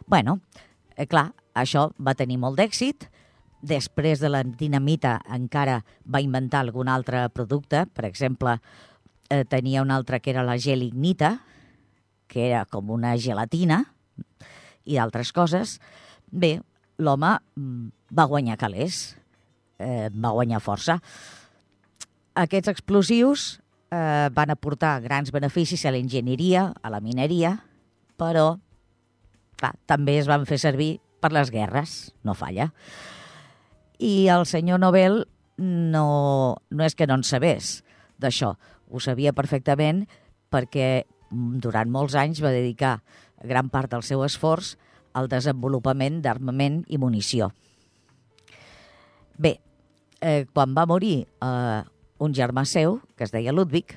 bueno, 0.06 0.40
eh, 0.96 1.06
clar, 1.06 1.32
això 1.54 1.88
va 1.98 2.14
tenir 2.14 2.38
molt 2.38 2.58
d'èxit. 2.58 3.08
Després 3.64 4.20
de 4.20 4.28
la 4.28 4.42
dinamita 4.44 5.18
encara 5.32 5.78
va 6.04 6.20
inventar 6.20 6.60
algun 6.60 6.90
altre 6.92 7.28
producte. 7.32 7.86
Per 7.86 8.04
exemple, 8.04 8.58
eh, 9.30 9.44
tenia 9.44 9.82
un 9.82 9.90
altre 9.90 10.20
que 10.20 10.30
era 10.32 10.44
la 10.44 10.58
gelignita, 10.58 11.38
que 12.28 12.48
era 12.50 12.64
com 12.66 12.90
una 12.90 13.16
gelatina, 13.16 13.84
i 14.84 14.98
altres 14.98 15.32
coses. 15.32 15.78
Bé, 16.30 16.58
l'home 16.98 17.36
mm, 17.56 17.88
va 18.14 18.28
guanyar 18.30 18.58
calés, 18.60 19.16
eh, 19.78 20.08
va 20.10 20.34
guanyar 20.34 20.62
força. 20.62 20.98
Aquests 22.34 22.72
explosius 22.72 23.46
eh, 23.94 24.28
van 24.34 24.50
aportar 24.50 24.98
grans 25.04 25.32
beneficis 25.34 25.84
a 25.86 25.94
l'enginyeria, 25.94 26.72
a 26.82 26.92
la 26.92 27.00
mineria, 27.00 27.56
però 28.18 28.54
clar, 29.60 29.74
també 29.86 30.18
es 30.20 30.30
van 30.30 30.46
fer 30.46 30.58
servir 30.62 30.98
per 31.22 31.32
les 31.32 31.50
guerres, 31.54 32.12
no 32.22 32.34
falla. 32.36 32.70
I 33.98 34.28
el 34.34 34.44
senyor 34.50 34.82
Nobel 34.82 35.22
no, 35.56 36.06
no 36.70 36.84
és 36.84 36.96
que 36.98 37.06
no 37.06 37.16
en 37.20 37.24
sabés 37.24 37.78
d'això, 38.20 38.54
ho 38.90 39.00
sabia 39.00 39.32
perfectament 39.32 40.04
perquè 40.52 41.04
durant 41.30 41.90
molts 41.90 42.14
anys 42.14 42.42
va 42.44 42.54
dedicar 42.54 43.00
gran 43.42 43.70
part 43.70 43.90
del 43.92 44.04
seu 44.06 44.24
esforç 44.24 44.74
al 45.14 45.28
desenvolupament 45.30 46.20
d'armament 46.22 46.82
i 46.88 46.98
munició. 46.98 47.50
Bé, 49.38 49.58
eh, 50.20 50.46
quan 50.52 50.74
va 50.74 50.86
morir 50.86 51.26
eh, 51.26 51.82
un 52.18 52.34
germà 52.34 52.64
seu, 52.64 53.00
que 53.16 53.24
es 53.26 53.34
deia 53.34 53.52
Ludwig, 53.52 53.96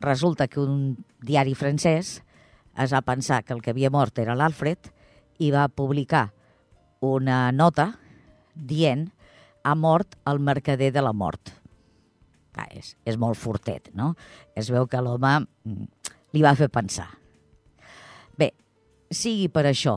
resulta 0.00 0.48
que 0.48 0.60
un 0.60 0.96
diari 1.24 1.54
francès 1.54 2.20
es 2.76 2.92
va 2.92 3.02
pensar 3.06 3.42
que 3.44 3.54
el 3.54 3.62
que 3.62 3.72
havia 3.72 3.90
mort 3.90 4.18
era 4.18 4.36
l'Alfred 4.36 4.90
i 5.40 5.50
va 5.54 5.68
publicar 5.68 6.28
una 7.00 7.52
nota 7.52 7.94
dient 8.54 9.08
ha 9.64 9.74
mort 9.74 10.16
el 10.28 10.40
mercader 10.40 10.92
de 10.92 11.02
la 11.02 11.12
mort. 11.12 11.52
Ah, 12.54 12.68
és, 12.70 12.94
és 13.04 13.18
molt 13.18 13.38
fortet, 13.38 13.90
no? 13.98 14.12
Es 14.54 14.70
veu 14.70 14.86
que 14.86 15.00
l'home 15.02 15.32
mm, 15.42 16.10
li 16.34 16.42
va 16.44 16.54
fer 16.58 16.70
pensar. 16.70 17.08
Bé, 18.38 18.52
sigui 19.10 19.48
per 19.50 19.66
això, 19.70 19.96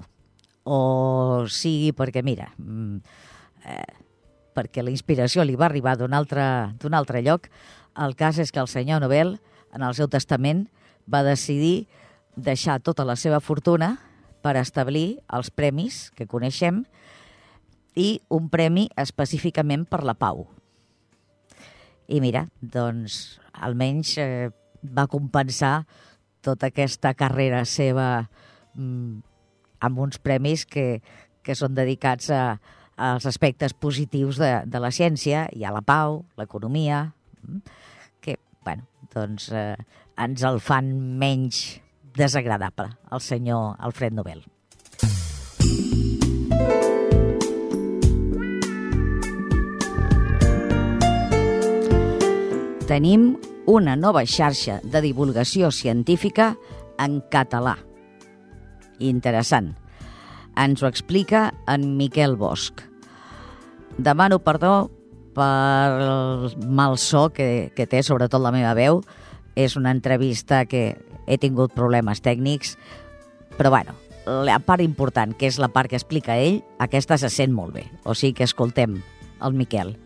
o 0.65 1.45
sigui 1.53 1.93
perquè, 1.93 2.23
mira, 2.25 2.49
mm, 2.57 2.97
eh, 3.69 3.93
perquè 4.57 4.81
la 4.81 4.93
inspiració 4.93 5.46
li 5.46 5.55
va 5.55 5.67
arribar 5.70 5.96
d'un 6.00 6.17
altre, 6.17 6.43
altre 6.98 7.22
lloc. 7.22 7.48
El 7.98 8.17
cas 8.17 8.41
és 8.41 8.51
que 8.51 8.61
el 8.63 8.70
senyor 8.72 9.03
Nobel, 9.03 9.37
en 9.74 9.85
el 9.85 9.93
seu 9.93 10.09
testament, 10.09 10.65
va 11.05 11.24
decidir 11.24 11.87
deixar 12.35 12.79
tota 12.81 13.05
la 13.05 13.15
seva 13.15 13.39
fortuna 13.39 13.98
per 14.41 14.57
establir 14.57 15.20
els 15.33 15.50
premis 15.53 16.07
que 16.17 16.27
coneixem 16.29 16.83
i 17.98 18.22
un 18.29 18.50
premi 18.50 18.87
específicament 18.98 19.87
per 19.89 20.03
la 20.05 20.17
pau. 20.17 20.46
I 22.07 22.22
mira, 22.24 22.46
doncs, 22.61 23.37
almenys 23.51 24.15
eh, 24.22 24.50
va 24.83 25.07
compensar 25.11 25.81
tota 26.46 26.70
aquesta 26.70 27.13
carrera 27.17 27.63
seva 27.67 28.07
mm, 28.75 29.17
amb 29.83 30.00
uns 30.00 30.22
premis 30.24 30.65
que, 30.65 31.01
que 31.43 31.55
són 31.57 31.75
dedicats 31.77 32.31
a, 32.31 32.57
als 32.98 33.27
aspectes 33.29 33.75
positius 33.77 34.39
de, 34.41 34.51
de 34.65 34.81
la 34.81 34.91
ciència, 34.96 35.46
hi 35.53 35.65
ha 35.67 35.74
la 35.75 35.83
pau, 35.85 36.24
l'economia, 36.39 37.03
mm, 37.43 37.79
que, 38.24 38.37
bueno, 38.65 38.87
doncs 39.13 39.51
eh, 39.51 39.75
ens 40.17 40.46
el 40.48 40.61
fan 40.63 40.93
menys 41.20 41.81
desagradable, 42.17 42.89
el 43.11 43.22
senyor 43.22 43.75
Alfred 43.77 44.15
Nobel. 44.17 44.46
Tenim 52.87 53.33
una 53.67 53.97
nova 54.00 54.21
xarxa 54.23 54.77
de 54.79 55.01
divulgació 55.03 55.73
científica 55.75 56.53
en 57.03 57.19
català. 57.27 57.73
Interessant 59.03 59.73
ens 60.57 60.81
ho 60.81 60.87
explica 60.87 61.51
en 61.67 61.97
Miquel 61.97 62.37
Bosch. 62.39 62.85
Demano 63.97 64.39
perdó 64.39 64.89
per 65.35 66.00
el 66.00 66.55
mal 66.65 66.97
so 66.97 67.27
que, 67.35 67.73
que 67.75 67.85
té, 67.91 68.01
sobretot 68.01 68.41
la 68.41 68.55
meva 68.55 68.71
veu. 68.77 69.03
És 69.59 69.75
una 69.75 69.91
entrevista 69.91 70.63
que 70.63 70.95
he 71.27 71.37
tingut 71.41 71.75
problemes 71.75 72.23
tècnics, 72.23 72.77
però 73.59 73.73
bueno, 73.73 74.00
la 74.47 74.61
part 74.63 74.79
important, 74.85 75.35
que 75.35 75.51
és 75.51 75.59
la 75.59 75.73
part 75.75 75.91
que 75.91 76.00
explica 76.00 76.39
ell, 76.39 76.61
aquesta 76.79 77.19
se 77.19 77.29
sent 77.33 77.51
molt 77.51 77.75
bé. 77.75 77.87
O 78.05 78.15
sigui 78.15 78.37
que 78.39 78.47
escoltem 78.47 79.01
el 79.43 79.59
Miquel. 79.59 79.97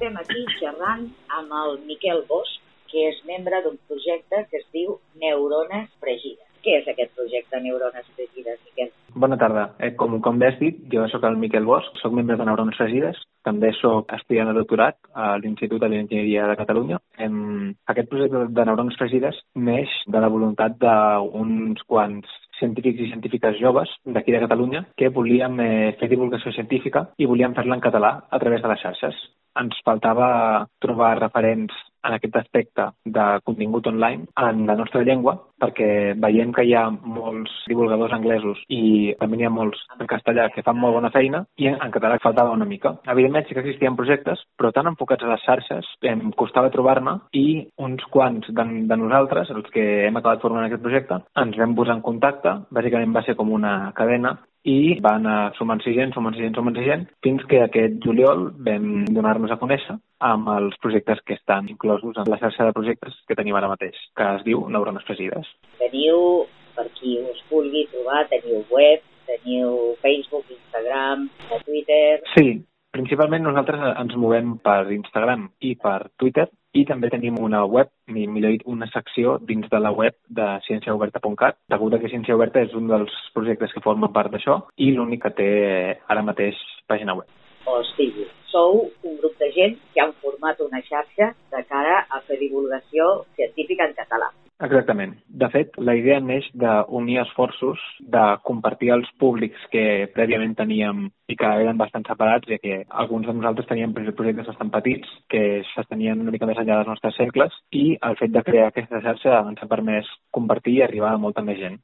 Estem 0.00 0.16
aquí 0.16 0.42
xerrant 0.56 1.02
amb 1.36 1.50
el 1.62 1.74
Miquel 1.84 2.22
Bosch, 2.24 2.54
que 2.88 3.02
és 3.10 3.18
membre 3.28 3.58
d'un 3.60 3.74
projecte 3.84 4.38
que 4.48 4.56
es 4.56 4.62
diu 4.72 4.94
Neurones 5.20 5.90
Fregides. 6.00 6.46
Què 6.64 6.78
és 6.78 6.86
aquest 6.88 7.10
projecte 7.18 7.58
Neurones 7.60 8.06
Fregides, 8.14 8.62
Miquel? 8.64 8.88
Bona 9.12 9.36
tarda. 9.36 9.66
Eh, 9.76 9.90
com, 10.00 10.14
com 10.24 10.38
bé 10.40 10.48
has 10.48 10.56
dit, 10.56 10.78
jo 10.94 11.04
sóc 11.12 11.26
el 11.28 11.36
Miquel 11.42 11.68
Bosch, 11.68 12.00
sóc 12.00 12.16
membre 12.16 12.38
de 12.40 12.46
Neurones 12.48 12.80
Fregides, 12.80 13.20
també 13.44 13.74
sóc 13.76 14.14
estudiant 14.16 14.48
de 14.48 14.54
doctorat 14.56 14.96
a 15.12 15.34
l'Institut 15.42 15.82
de 15.82 15.90
l'Enginyeria 15.92 16.46
de 16.48 16.56
Catalunya. 16.62 17.00
Em, 17.26 17.74
aquest 17.92 18.08
projecte 18.08 18.46
de 18.56 18.66
Neurones 18.70 18.96
Fregides 18.96 19.42
neix 19.68 19.98
de 20.08 20.22
la 20.24 20.30
voluntat 20.32 20.78
d'uns 20.80 21.84
quants 21.84 22.38
científics 22.56 23.04
i 23.04 23.10
científiques 23.12 23.60
joves 23.60 23.92
d'aquí 24.08 24.32
de 24.32 24.40
Catalunya 24.46 24.86
que 24.96 25.12
volíem 25.12 25.60
eh, 25.60 25.92
fer 26.00 26.08
divulgació 26.08 26.56
científica 26.56 27.04
i 27.20 27.28
volíem 27.28 27.52
fer-la 27.60 27.76
en 27.76 27.84
català 27.84 28.14
a 28.30 28.40
través 28.40 28.64
de 28.64 28.72
les 28.72 28.80
xarxes. 28.86 29.20
Ens 29.58 29.78
faltava 29.86 30.66
trobar 30.82 31.16
referents 31.18 31.74
en 32.04 32.14
aquest 32.16 32.36
aspecte 32.36 32.86
de 33.04 33.24
contingut 33.44 33.86
online 33.86 34.26
en 34.40 34.66
la 34.66 34.76
nostra 34.76 35.02
llengua, 35.04 35.36
perquè 35.60 36.14
veiem 36.20 36.52
que 36.56 36.64
hi 36.64 36.72
ha 36.74 36.86
molts 36.90 37.52
divulgadors 37.68 38.14
anglesos 38.16 38.62
i 38.72 39.12
també 39.20 39.36
n'hi 39.36 39.48
ha 39.48 39.52
molts 39.52 39.82
en 39.98 40.08
castellà 40.08 40.48
que 40.54 40.64
fan 40.66 40.78
molt 40.80 40.96
bona 40.96 41.12
feina 41.12 41.42
i 41.60 41.68
en 41.70 41.92
català 41.92 42.18
faltava 42.22 42.56
una 42.56 42.68
mica. 42.68 42.94
Evidentment 43.14 43.46
sí 43.46 43.54
que 43.56 43.64
existien 43.64 43.98
projectes, 43.98 44.40
però 44.56 44.72
tan 44.72 44.88
enfocats 44.92 45.26
a 45.26 45.32
les 45.34 45.44
xarxes 45.44 45.92
em 46.10 46.30
costava 46.32 46.72
trobar-ne 46.72 47.18
i 47.36 47.46
uns 47.78 48.04
quants 48.14 48.48
de, 48.48 48.68
de 48.88 49.00
nosaltres, 49.02 49.52
els 49.52 49.68
que 49.74 49.86
hem 50.06 50.16
acabat 50.16 50.40
formant 50.40 50.66
aquest 50.66 50.84
projecte, 50.84 51.20
ens 51.44 51.58
vam 51.60 51.76
posar 51.76 51.98
en 51.98 52.06
contacte, 52.06 52.56
bàsicament 52.72 53.12
va 53.16 53.24
ser 53.26 53.36
com 53.36 53.52
una 53.52 53.92
cadena 53.96 54.38
i 54.68 54.98
va 55.00 55.14
anar 55.16 55.52
sumant-s'hi 55.56 55.94
gent, 55.96 56.12
sumant-s'hi 56.14 56.44
gent, 56.44 56.54
sumant-s'hi 56.56 56.84
gent, 56.84 57.06
fins 57.24 57.44
que 57.48 57.62
aquest 57.64 57.98
juliol 58.04 58.50
vam 58.66 58.88
donar-nos 59.08 59.52
a 59.54 59.58
conèixer 59.60 59.96
amb 60.30 60.50
els 60.52 60.76
projectes 60.84 61.22
que 61.24 61.38
estan 61.38 61.70
inclosos 61.72 62.18
en 62.20 62.28
la 62.28 62.38
xarxa 62.42 62.66
de 62.68 62.76
projectes 62.76 63.16
que 63.28 63.36
tenim 63.38 63.56
ara 63.56 63.70
mateix, 63.72 63.96
que 64.16 64.26
es 64.36 64.44
diu 64.44 64.66
Neurones 64.68 65.06
Fregides. 65.08 65.48
Teniu, 65.80 66.44
per 66.76 66.88
qui 66.98 67.16
us 67.24 67.40
vulgui 67.50 67.86
trobar, 67.92 68.26
teniu 68.32 68.60
web, 68.74 69.06
teniu 69.30 69.94
Facebook, 70.04 70.44
Instagram, 70.50 71.28
Twitter... 71.64 72.20
Sí, 72.36 72.60
principalment 72.92 73.46
nosaltres 73.46 73.84
ens 73.94 74.16
movem 74.18 74.58
per 74.64 74.82
Instagram 74.92 75.48
i 75.64 75.76
per 75.80 76.10
Twitter, 76.20 76.50
i 76.72 76.84
també 76.86 77.10
tenim 77.10 77.38
una 77.42 77.64
web, 77.66 77.90
millor 78.06 78.54
dit, 78.54 78.62
una 78.66 78.86
secció 78.92 79.38
dins 79.46 79.66
de 79.70 79.80
la 79.82 79.90
web 79.90 80.14
de 80.28 80.46
cienciaoberta.cat. 80.66 81.58
Degut 81.72 81.96
que 82.00 82.10
Ciència 82.12 82.36
Oberta 82.38 82.62
és 82.62 82.74
un 82.78 82.86
dels 82.90 83.14
projectes 83.34 83.74
que 83.74 83.82
forma 83.84 84.12
part 84.14 84.30
d'això 84.32 84.60
i 84.78 84.92
l'únic 84.94 85.24
que 85.24 85.34
té 85.40 85.50
ara 86.08 86.22
mateix 86.26 86.58
pàgina 86.90 87.16
web. 87.18 87.26
O 87.66 87.80
sigui, 87.94 88.26
sou 88.52 88.86
un 89.06 89.18
grup 89.18 89.34
de 89.42 89.50
gent 89.56 89.76
que 89.94 90.02
han 90.04 90.14
format 90.22 90.60
una 90.64 90.80
xarxa 90.86 91.32
de 91.52 91.64
cara 91.68 92.04
a 92.08 92.22
fer 92.26 92.38
divulgació 92.40 93.10
científica 93.36 93.86
en 93.88 93.98
català. 93.98 94.30
Exactament. 94.60 95.14
De 95.40 95.48
fet, 95.48 95.76
la 95.80 95.94
idea 95.96 96.18
neix 96.20 96.44
d'unir 96.60 97.16
esforços, 97.22 97.80
de 98.14 98.24
compartir 98.44 98.90
els 98.92 99.08
públics 99.22 99.62
que 99.72 99.84
prèviament 100.12 100.52
teníem 100.58 101.06
i 101.32 101.36
que 101.40 101.52
eren 101.62 101.80
bastant 101.80 102.04
separats, 102.04 102.48
ja 102.50 102.58
que 102.60 102.82
alguns 103.04 103.24
de 103.26 103.36
nosaltres 103.38 103.70
teníem 103.70 103.94
projectes 103.96 104.50
bastant 104.50 104.72
petits 104.74 105.08
que 105.32 105.62
s'estenien 105.70 106.20
una 106.20 106.34
mica 106.34 106.48
més 106.50 106.60
enllà 106.60 106.76
dels 106.76 106.92
nostres 106.92 107.16
cercles 107.16 107.56
i 107.72 107.86
el 108.10 108.18
fet 108.20 108.36
de 108.36 108.44
crear 108.50 108.68
aquesta 108.68 109.00
xarxa 109.06 109.40
ens 109.48 109.64
ha 109.64 109.70
permès 109.70 110.12
compartir 110.30 110.76
i 110.76 110.84
arribar 110.84 111.14
a 111.14 111.22
molta 111.24 111.40
més 111.46 111.56
gent. 111.62 111.80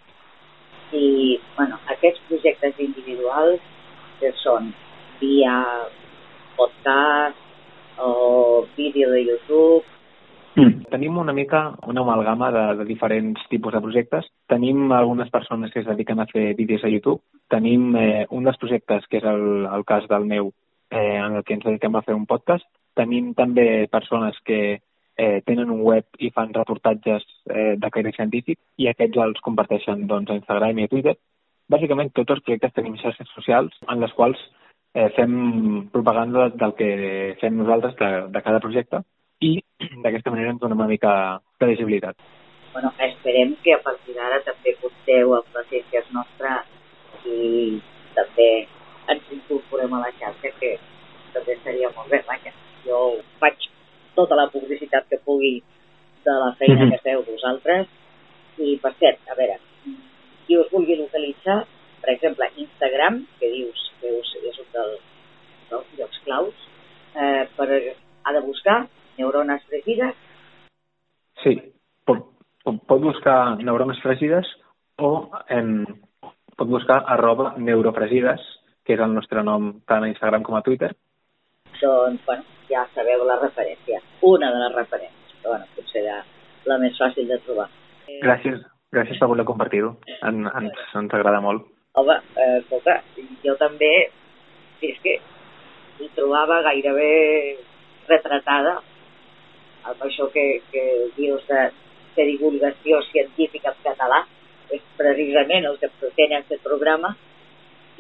I, 0.93 1.41
bueno, 1.57 1.81
aquests 1.97 2.29
projectes 2.29 2.77
individuals 2.91 3.65
que 4.21 4.37
són 4.45 4.69
via 5.21 5.57
podcast 6.61 7.41
o 7.97 8.67
vídeo 8.77 9.11
de 9.17 9.25
YouTube. 9.25 9.86
Tenim 10.91 11.19
una 11.19 11.33
mica 11.33 11.75
una 11.87 12.01
amalgama 12.03 12.51
de, 12.53 12.77
de 12.77 12.85
diferents 12.85 13.41
tipus 13.51 13.73
de 13.75 13.81
projectes. 13.81 14.27
Tenim 14.47 14.93
algunes 14.93 15.31
persones 15.31 15.73
que 15.73 15.81
es 15.81 15.87
dediquen 15.87 16.21
a 16.21 16.27
fer 16.27 16.55
vídeos 16.55 16.85
a 16.85 16.89
YouTube. 16.89 17.23
Tenim 17.51 17.97
eh, 17.97 18.27
un 18.31 18.45
dels 18.47 18.59
projectes, 18.59 19.07
que 19.11 19.19
és 19.19 19.27
el, 19.27 19.67
el 19.67 19.85
cas 19.85 20.07
del 20.09 20.27
meu, 20.31 20.53
eh, 20.91 21.17
en 21.19 21.41
el 21.41 21.45
que 21.45 21.57
ens 21.57 21.65
dediquem 21.67 21.97
a 21.97 22.05
fer 22.07 22.15
un 22.15 22.27
podcast. 22.27 22.67
Tenim 22.95 23.33
també 23.35 23.89
persones 23.91 24.39
que 24.47 24.61
eh, 25.17 25.43
tenen 25.47 25.73
un 25.75 25.83
web 25.83 26.07
i 26.23 26.31
fan 26.31 26.55
reportatges 26.55 27.27
eh, 27.51 27.75
de 27.83 27.91
caire 27.91 28.15
científic 28.15 28.61
i 28.79 28.87
aquests 28.93 29.19
els 29.27 29.43
comparteixen 29.43 30.07
doncs, 30.07 30.31
a 30.31 30.39
Instagram 30.39 30.79
i 30.79 30.87
a 30.87 30.93
Twitter. 30.93 31.17
Bàsicament, 31.73 32.15
tots 32.15 32.37
els 32.37 32.47
projectes 32.47 32.79
tenim 32.79 32.95
xarxes 33.03 33.35
socials 33.35 33.75
en 33.91 34.01
les 34.05 34.15
quals 34.15 34.39
eh, 34.95 35.11
fem 35.19 35.91
propaganda 35.91 36.47
del 36.55 36.79
que 36.79 36.91
fem 37.43 37.59
nosaltres 37.59 37.99
de, 37.99 38.11
de 38.31 38.47
cada 38.47 38.63
projecte 38.63 39.03
i 39.41 39.53
d'aquesta 40.03 40.31
manera 40.31 40.51
ens 40.51 40.61
dona 40.61 40.75
una 40.75 40.89
mica 40.89 41.13
de 41.61 41.67
visibilitat. 41.67 42.17
Bueno, 42.73 42.93
esperem 42.99 43.55
que 43.65 43.75
a 43.75 43.83
partir 43.83 44.15
d'ara 44.17 44.41
també 44.45 44.75
compteu 44.81 45.35
amb 45.37 45.55
les 45.57 45.69
ciències 45.73 46.09
nostres 46.13 47.29
i 47.29 47.81
també 48.17 48.49
ens 49.13 49.31
incorporem 49.33 49.95
a 49.95 50.03
la 50.05 50.13
xarxa, 50.19 50.53
que 50.61 50.77
també 51.35 51.57
seria 51.63 51.93
molt 51.97 52.11
bé. 52.13 52.23
Vaja, 52.29 52.53
jo 52.85 53.01
faig 53.41 53.69
tota 54.17 54.39
la 54.39 54.49
publicitat 54.53 55.09
que 55.11 55.21
pugui 55.25 55.61
de 56.25 56.35
la 56.43 56.53
feina 56.59 56.75
mm 56.75 56.81
-hmm. 56.81 56.91
que 56.91 57.05
feu 57.05 57.25
vosaltres. 57.33 57.87
I, 58.59 58.77
per 58.83 58.93
cert, 59.01 59.19
a 59.29 59.35
veure, 59.35 59.59
qui 60.47 60.57
us 60.57 60.71
vulgui 60.71 60.97
localitzar, 60.97 61.67
per 62.01 62.11
exemple, 62.11 62.51
Instagram, 62.57 63.27
que 63.39 63.51
dius 63.51 63.93
que 64.01 64.09
és 64.49 64.59
un 64.59 64.69
dels, 64.73 65.01
dels 65.71 65.87
llocs 65.99 66.19
claus, 66.25 66.55
eh, 67.15 67.49
per, 67.57 67.69
ha 68.25 68.33
de 68.33 68.41
buscar 68.41 68.89
neurones 69.19 69.65
fregides? 69.71 70.15
Sí, 71.43 71.57
pot, 72.05 72.25
pot 72.65 73.03
buscar 73.03 73.57
neurones 73.63 74.01
fregides 74.03 74.49
o 74.99 75.29
en, 75.53 75.85
pot 76.57 76.69
buscar 76.69 77.03
arroba 77.07 77.55
neurofregides, 77.59 78.41
que 78.85 78.95
és 78.97 79.03
el 79.03 79.13
nostre 79.15 79.43
nom 79.45 79.75
tant 79.89 80.05
a 80.05 80.11
Instagram 80.11 80.47
com 80.47 80.57
a 80.57 80.63
Twitter. 80.65 80.93
Doncs, 81.77 82.23
bueno, 82.25 82.45
ja 82.71 82.87
sabeu 82.95 83.27
la 83.29 83.37
referència, 83.43 84.01
una 84.25 84.51
de 84.55 84.63
les 84.65 84.75
referències, 84.79 85.37
però 85.43 85.53
bueno, 85.55 85.69
potser 85.77 86.05
la, 86.07 86.21
la 86.71 86.79
més 86.83 86.97
fàcil 86.99 87.29
de 87.29 87.39
trobar. 87.45 87.69
Gràcies, 88.23 88.63
gràcies 88.95 89.21
per 89.21 89.29
voler 89.29 89.45
compartir-ho, 89.49 89.97
en, 90.23 90.47
ens, 90.49 90.85
ens 90.97 91.17
agrada 91.19 91.43
molt. 91.45 91.67
Home, 92.01 92.17
eh, 92.37 92.59
escolta, 92.63 93.01
jo 93.45 93.57
també, 93.61 93.93
és 94.85 94.99
que 95.05 95.19
hi 96.01 96.09
trobava 96.17 96.63
gairebé 96.65 97.11
retratada 98.09 98.79
amb 99.87 100.03
això 100.03 100.29
que, 100.35 100.45
que 100.73 100.83
dius 101.17 101.45
de, 101.49 101.63
de 102.17 102.27
divulgació 102.33 103.01
científica 103.11 103.73
en 103.73 103.83
català, 103.85 104.23
és 104.75 104.83
precisament 104.99 105.69
el 105.69 105.77
que 105.81 105.91
pretén 106.01 106.35
aquest 106.37 106.65
programa, 106.65 107.13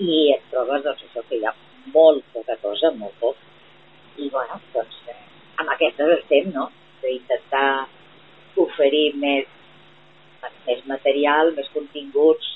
i 0.02 0.32
et 0.34 0.48
trobes 0.52 0.82
doncs, 0.84 1.04
això 1.06 1.22
que 1.28 1.38
hi 1.38 1.46
ha 1.46 1.54
molt 1.94 2.24
poca 2.34 2.56
cosa, 2.62 2.90
molt 2.98 3.14
poc, 3.20 3.38
i 4.18 4.28
bueno, 4.32 4.58
doncs 4.74 4.98
eh, 5.12 5.20
amb 5.62 5.72
aquestes 5.76 6.16
estem, 6.18 6.50
no?, 6.56 6.70
d'intentar 7.02 7.86
oferir 8.58 9.10
més, 9.20 9.46
més 10.66 10.82
material, 10.90 11.52
més 11.56 11.68
continguts, 11.74 12.54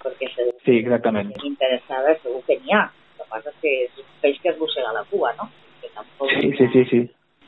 perquè 0.00 0.30
segur 0.34 0.56
sí, 0.64 0.78
exactament. 0.80 1.30
que 1.36 1.48
interessada 1.52 2.16
segur 2.24 2.40
que 2.48 2.56
n'hi 2.62 2.74
ha. 2.74 2.86
El 2.88 3.20
que 3.20 3.30
passa 3.30 3.52
és 3.52 3.58
que 3.62 3.72
és 3.84 3.98
un 4.00 4.12
peix 4.24 4.38
que 4.42 4.52
es 4.54 4.58
mossega 4.58 4.94
la 4.96 5.04
cua, 5.12 5.34
no? 5.36 5.50
Que 5.82 5.92
tampoc 5.92 6.32
sí, 6.32 6.52
sí, 6.56 6.70
sí, 6.72 6.84
sí 6.88 7.02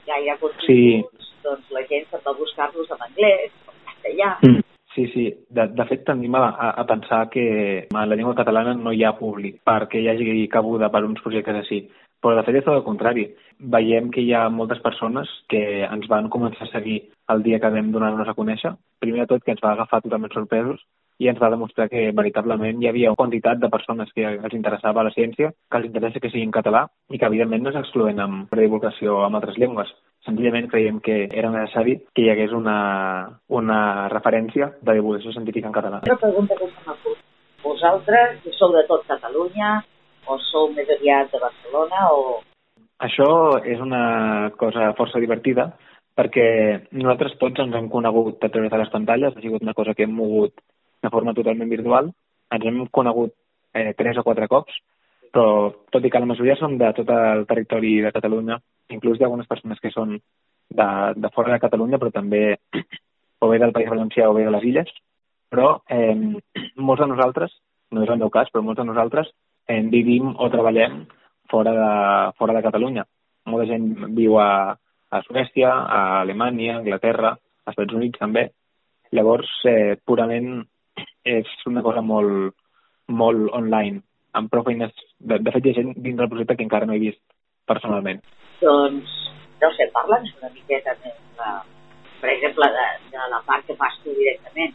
gaire 0.07 0.37
continguts, 0.41 1.31
sí. 1.31 1.39
doncs 1.45 1.73
la 1.75 1.87
gent 1.89 2.07
se'n 2.11 2.23
va 2.27 2.37
buscar-los 2.39 2.93
en 2.95 3.09
anglès, 3.09 3.57
en 3.69 3.81
castellà... 3.89 4.37
Mm. 4.43 4.69
Sí, 4.93 5.07
sí. 5.09 5.23
De, 5.49 5.65
de 5.73 5.85
fet, 5.89 6.03
tendim 6.05 6.35
a, 6.37 6.43
a 6.69 6.85
pensar 6.85 7.31
que 7.33 7.45
en 7.89 8.09
la 8.11 8.17
llengua 8.17 8.35
catalana 8.37 8.75
no 8.77 8.93
hi 8.93 9.07
ha 9.09 9.15
públic 9.17 9.63
perquè 9.65 10.03
hi 10.03 10.11
hagi 10.13 10.49
cabuda 10.53 10.91
per 10.93 11.01
uns 11.07 11.23
projectes 11.25 11.63
així. 11.63 11.79
Però 12.23 12.37
de 12.37 12.45
fet 12.45 12.59
és 12.61 12.67
tot 12.67 12.77
el 12.77 12.85
contrari. 12.85 13.25
Veiem 13.73 14.11
que 14.13 14.21
hi 14.21 14.35
ha 14.37 14.43
moltes 14.53 14.83
persones 14.85 15.33
que 15.49 15.63
ens 15.87 16.05
van 16.13 16.29
començar 16.29 16.69
a 16.69 16.73
seguir 16.75 16.99
el 17.33 17.41
dia 17.43 17.59
que 17.59 17.73
vam 17.73 17.89
donar-nos 17.95 18.29
a 18.29 18.37
conèixer. 18.37 18.75
Primer 19.01 19.25
de 19.25 19.31
tot, 19.33 19.47
que 19.47 19.57
ens 19.57 19.65
va 19.65 19.73
agafar 19.73 20.03
totalment 20.05 20.37
sorpresos 20.37 20.85
i 21.19 21.29
ens 21.31 21.41
va 21.41 21.51
demostrar 21.53 21.89
que 21.91 22.11
veritablement 22.17 22.81
hi 22.83 22.89
havia 22.89 23.11
una 23.13 23.21
quantitat 23.21 23.61
de 23.61 23.71
persones 23.73 24.11
que 24.15 24.25
els 24.31 24.55
interessava 24.57 25.05
la 25.07 25.13
ciència, 25.15 25.53
que 25.71 25.79
els 25.79 25.89
interessa 25.89 26.21
que 26.21 26.31
sigui 26.31 26.45
en 26.47 26.55
català 26.55 26.87
i 27.11 27.19
que 27.19 27.29
evidentment 27.29 27.63
no 27.63 27.73
és 27.73 27.79
excloent 27.83 28.21
amb 28.23 28.57
divulgació 28.59 29.21
amb 29.27 29.39
altres 29.39 29.59
llengües. 29.61 29.93
Senzillament 30.27 30.71
creiem 30.73 31.01
que 31.05 31.27
era 31.31 31.51
necessari 31.51 31.99
que 32.15 32.25
hi 32.25 32.31
hagués 32.33 32.55
una, 32.57 32.79
una 33.49 34.09
referència 34.13 34.73
de 34.81 34.97
divulgació 34.99 35.35
científica 35.37 35.71
en 35.71 35.77
català. 35.77 36.03
Una 36.07 36.19
pregunta 36.25 36.59
que 36.59 36.71
m'acut. 36.87 37.23
Vosaltres 37.63 38.43
sou 38.59 38.73
de 38.75 38.83
tot 38.89 39.07
Catalunya 39.07 39.77
o 40.27 40.39
sou 40.51 40.71
més 40.75 40.91
aviat 40.91 41.31
de 41.33 41.41
Barcelona 41.43 42.09
o... 42.17 42.41
Això 43.03 43.29
és 43.67 43.81
una 43.83 44.51
cosa 44.59 44.93
força 44.99 45.23
divertida 45.23 45.73
perquè 46.19 46.47
nosaltres 46.93 47.35
tots 47.41 47.63
ens 47.63 47.75
hem 47.75 47.89
conegut 47.91 48.45
a 48.45 48.51
través 48.53 48.71
de 48.71 48.79
les 48.79 48.91
pantalles, 48.93 49.35
ha 49.35 49.41
sigut 49.43 49.63
una 49.65 49.75
cosa 49.75 49.95
que 49.95 50.05
hem 50.05 50.13
mogut 50.15 50.53
de 51.03 51.11
forma 51.11 51.35
totalment 51.35 51.71
virtual. 51.71 52.11
Ens 52.53 52.67
hem 52.69 52.85
conegut 52.91 53.35
eh, 53.75 53.93
tres 53.99 54.19
o 54.19 54.25
quatre 54.27 54.49
cops, 54.49 54.75
però 55.33 55.73
tot 55.91 56.05
i 56.05 56.11
que 56.13 56.21
la 56.21 56.29
majoria 56.29 56.57
són 56.61 56.77
de 56.79 56.91
tot 56.97 57.09
el 57.15 57.47
territori 57.49 57.95
de 58.05 58.13
Catalunya, 58.13 58.59
inclús 58.93 59.21
ha 59.21 59.27
algunes 59.29 59.49
persones 59.49 59.81
que 59.81 59.91
són 59.91 60.19
de, 60.19 60.89
de 61.17 61.31
fora 61.35 61.55
de 61.55 61.63
Catalunya, 61.63 61.99
però 61.99 62.13
també 62.13 62.43
o 63.43 63.49
bé 63.49 63.59
del 63.59 63.73
País 63.73 63.91
Valencià 63.91 64.29
o 64.29 64.37
bé 64.37 64.45
de 64.45 64.53
les 64.55 64.69
Illes, 64.69 64.93
però 65.53 65.79
eh, 65.89 66.15
molts 66.77 67.03
de 67.03 67.09
nosaltres, 67.11 67.57
no 67.93 68.05
és 68.05 68.13
el 68.13 68.21
meu 68.21 68.31
cas, 68.33 68.49
però 68.53 68.65
molts 68.65 68.81
de 68.81 68.89
nosaltres 68.89 69.33
eh, 69.69 69.83
vivim 69.93 70.33
o 70.37 70.49
treballem 70.53 71.03
fora 71.51 71.75
de, 71.77 71.91
fora 72.39 72.57
de 72.57 72.65
Catalunya. 72.65 73.05
Molta 73.53 73.67
gent 73.69 73.89
viu 74.17 74.39
a, 74.41 74.73
a 74.73 75.23
Suècia, 75.27 75.73
a 75.73 76.03
Alemanya, 76.21 76.77
a 76.77 76.81
Anglaterra, 76.81 77.35
als 77.67 77.75
Estats 77.75 77.97
Units 77.99 78.21
també. 78.21 78.47
Llavors, 79.13 79.51
eh, 79.69 79.99
purament 80.09 80.63
és 81.25 81.49
una 81.67 81.83
cosa 81.83 82.03
molt, 82.03 82.55
molt 83.09 83.51
online, 83.57 84.03
amb 84.39 84.51
prou 84.51 84.65
feines. 84.67 84.93
De, 85.19 85.39
de 85.39 85.55
fet, 85.55 85.65
hi 85.65 85.73
ha 85.73 85.81
gent 85.81 85.93
dins 85.97 86.19
del 86.19 86.31
projecte 86.31 86.57
que 86.59 86.67
encara 86.67 86.89
no 86.89 86.97
he 86.97 87.03
vist 87.03 87.23
personalment. 87.69 88.23
Doncs, 88.63 89.13
no 89.63 89.71
sé, 89.77 89.89
parla'ns 89.95 90.33
una 90.41 90.51
miqueta 90.55 90.97
més, 91.03 91.19
de, 91.39 91.51
per 92.23 92.33
exemple, 92.35 92.71
de, 92.79 92.89
de 93.15 93.29
la 93.35 93.43
part 93.47 93.67
que 93.67 93.79
fas 93.79 93.99
tu 94.03 94.15
directament. 94.19 94.75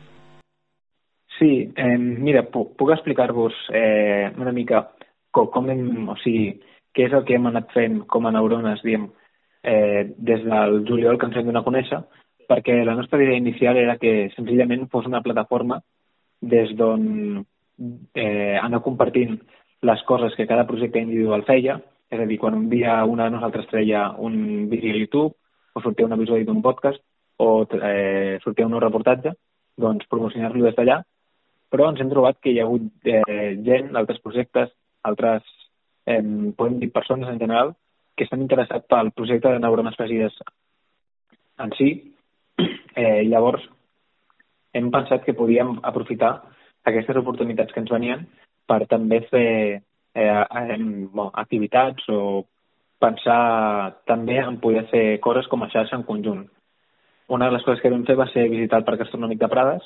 Sí, 1.38 1.51
eh, 1.75 1.97
mira, 1.97 2.47
puc, 2.53 2.73
puc 2.80 2.95
explicar-vos 2.95 3.58
eh, 3.75 4.32
una 4.41 4.53
mica 4.56 4.88
com, 5.32 5.51
com 5.53 5.69
hem, 5.69 6.08
o 6.10 6.15
sigui, 6.23 6.56
què 6.95 7.06
és 7.06 7.13
el 7.13 7.27
que 7.27 7.36
hem 7.38 7.45
anat 7.51 7.69
fent 7.75 7.99
com 8.10 8.25
a 8.25 8.32
neurones, 8.34 8.82
diem, 8.86 9.06
eh, 9.62 10.08
des 10.17 10.41
del 10.47 10.82
juliol 10.88 11.19
que 11.19 11.30
ens 11.30 11.38
hem 11.38 11.51
donat 11.51 11.62
a 11.62 11.67
conèixer, 11.67 11.99
perquè 12.49 12.80
la 12.88 12.95
nostra 12.97 13.21
idea 13.21 13.38
inicial 13.38 13.77
era 13.77 13.99
que 14.01 14.32
senzillament 14.34 14.88
fos 14.89 15.06
una 15.06 15.21
plataforma 15.21 15.82
des 16.41 16.73
d'on 16.78 17.43
eh, 18.13 18.58
anar 18.62 18.84
compartint 18.86 19.38
les 19.82 20.04
coses 20.04 20.34
que 20.36 20.47
cada 20.47 20.65
projecte 20.67 21.00
individual 21.00 21.45
feia, 21.45 21.78
és 22.10 22.19
a 22.19 22.26
dir, 22.26 22.38
quan 22.39 22.56
un 22.56 22.69
dia 22.69 23.04
una 23.06 23.28
de 23.28 23.36
nosaltres 23.36 23.67
treia 23.67 24.10
un 24.17 24.69
vídeo 24.69 24.93
a 24.93 24.97
YouTube 24.97 25.36
o 25.73 25.82
sortia 25.82 26.08
un 26.08 26.15
episodi 26.15 26.45
d'un 26.47 26.62
podcast 26.62 27.02
o 27.38 27.67
eh, 27.67 28.39
sortia 28.43 28.65
un 28.65 28.73
nou 28.73 28.82
reportatge, 28.82 29.36
doncs 29.78 30.08
promocionar-lo 30.10 30.65
des 30.65 30.76
d'allà, 30.76 31.02
però 31.69 31.89
ens 31.91 32.02
hem 32.02 32.10
trobat 32.10 32.39
que 32.41 32.52
hi 32.52 32.60
ha 32.60 32.65
hagut 32.65 32.88
eh, 33.06 33.58
gent, 33.65 33.91
altres 33.95 34.21
projectes, 34.23 34.71
altres, 35.04 35.43
eh, 36.08 36.21
podem 36.58 36.80
dir, 36.82 36.91
persones 36.95 37.30
en 37.30 37.39
general, 37.39 37.76
que 38.17 38.26
estan 38.26 38.41
interessats 38.41 38.88
pel 38.89 39.12
projecte 39.13 39.52
de 39.54 39.60
neurones 39.62 39.95
fregides 40.00 40.39
en 41.62 41.73
si. 41.78 41.91
Eh, 42.97 43.21
llavors, 43.30 43.62
hem 44.78 44.92
pensat 44.94 45.26
que 45.26 45.36
podíem 45.38 45.78
aprofitar 45.84 46.38
aquestes 46.88 47.18
oportunitats 47.20 47.74
que 47.74 47.82
ens 47.84 47.92
venien 47.92 48.28
per 48.68 48.86
també 48.92 49.22
fer 49.32 49.50
eh, 49.78 50.44
en, 50.62 51.08
bon, 51.13 51.32
activitats 51.34 52.08
o 52.13 52.46
pensar 53.00 53.98
també 54.10 54.40
en 54.42 54.60
poder 54.62 54.86
fer 54.92 55.06
coses 55.24 55.48
com 55.52 55.63
a 55.63 55.72
xarxa 55.74 55.98
en 56.00 56.06
conjunt. 56.08 56.48
una 57.28 57.50
de 57.50 57.52
les 57.52 57.63
coses 57.63 57.82
que 57.84 57.90
vam 57.92 58.06
fer 58.08 58.16
va 58.16 58.30
ser 58.32 58.48
visitar 58.48 58.78
el 58.80 58.86
Parc 58.88 59.02
Astronòmic 59.04 59.40
de 59.40 59.48
Prades, 59.52 59.84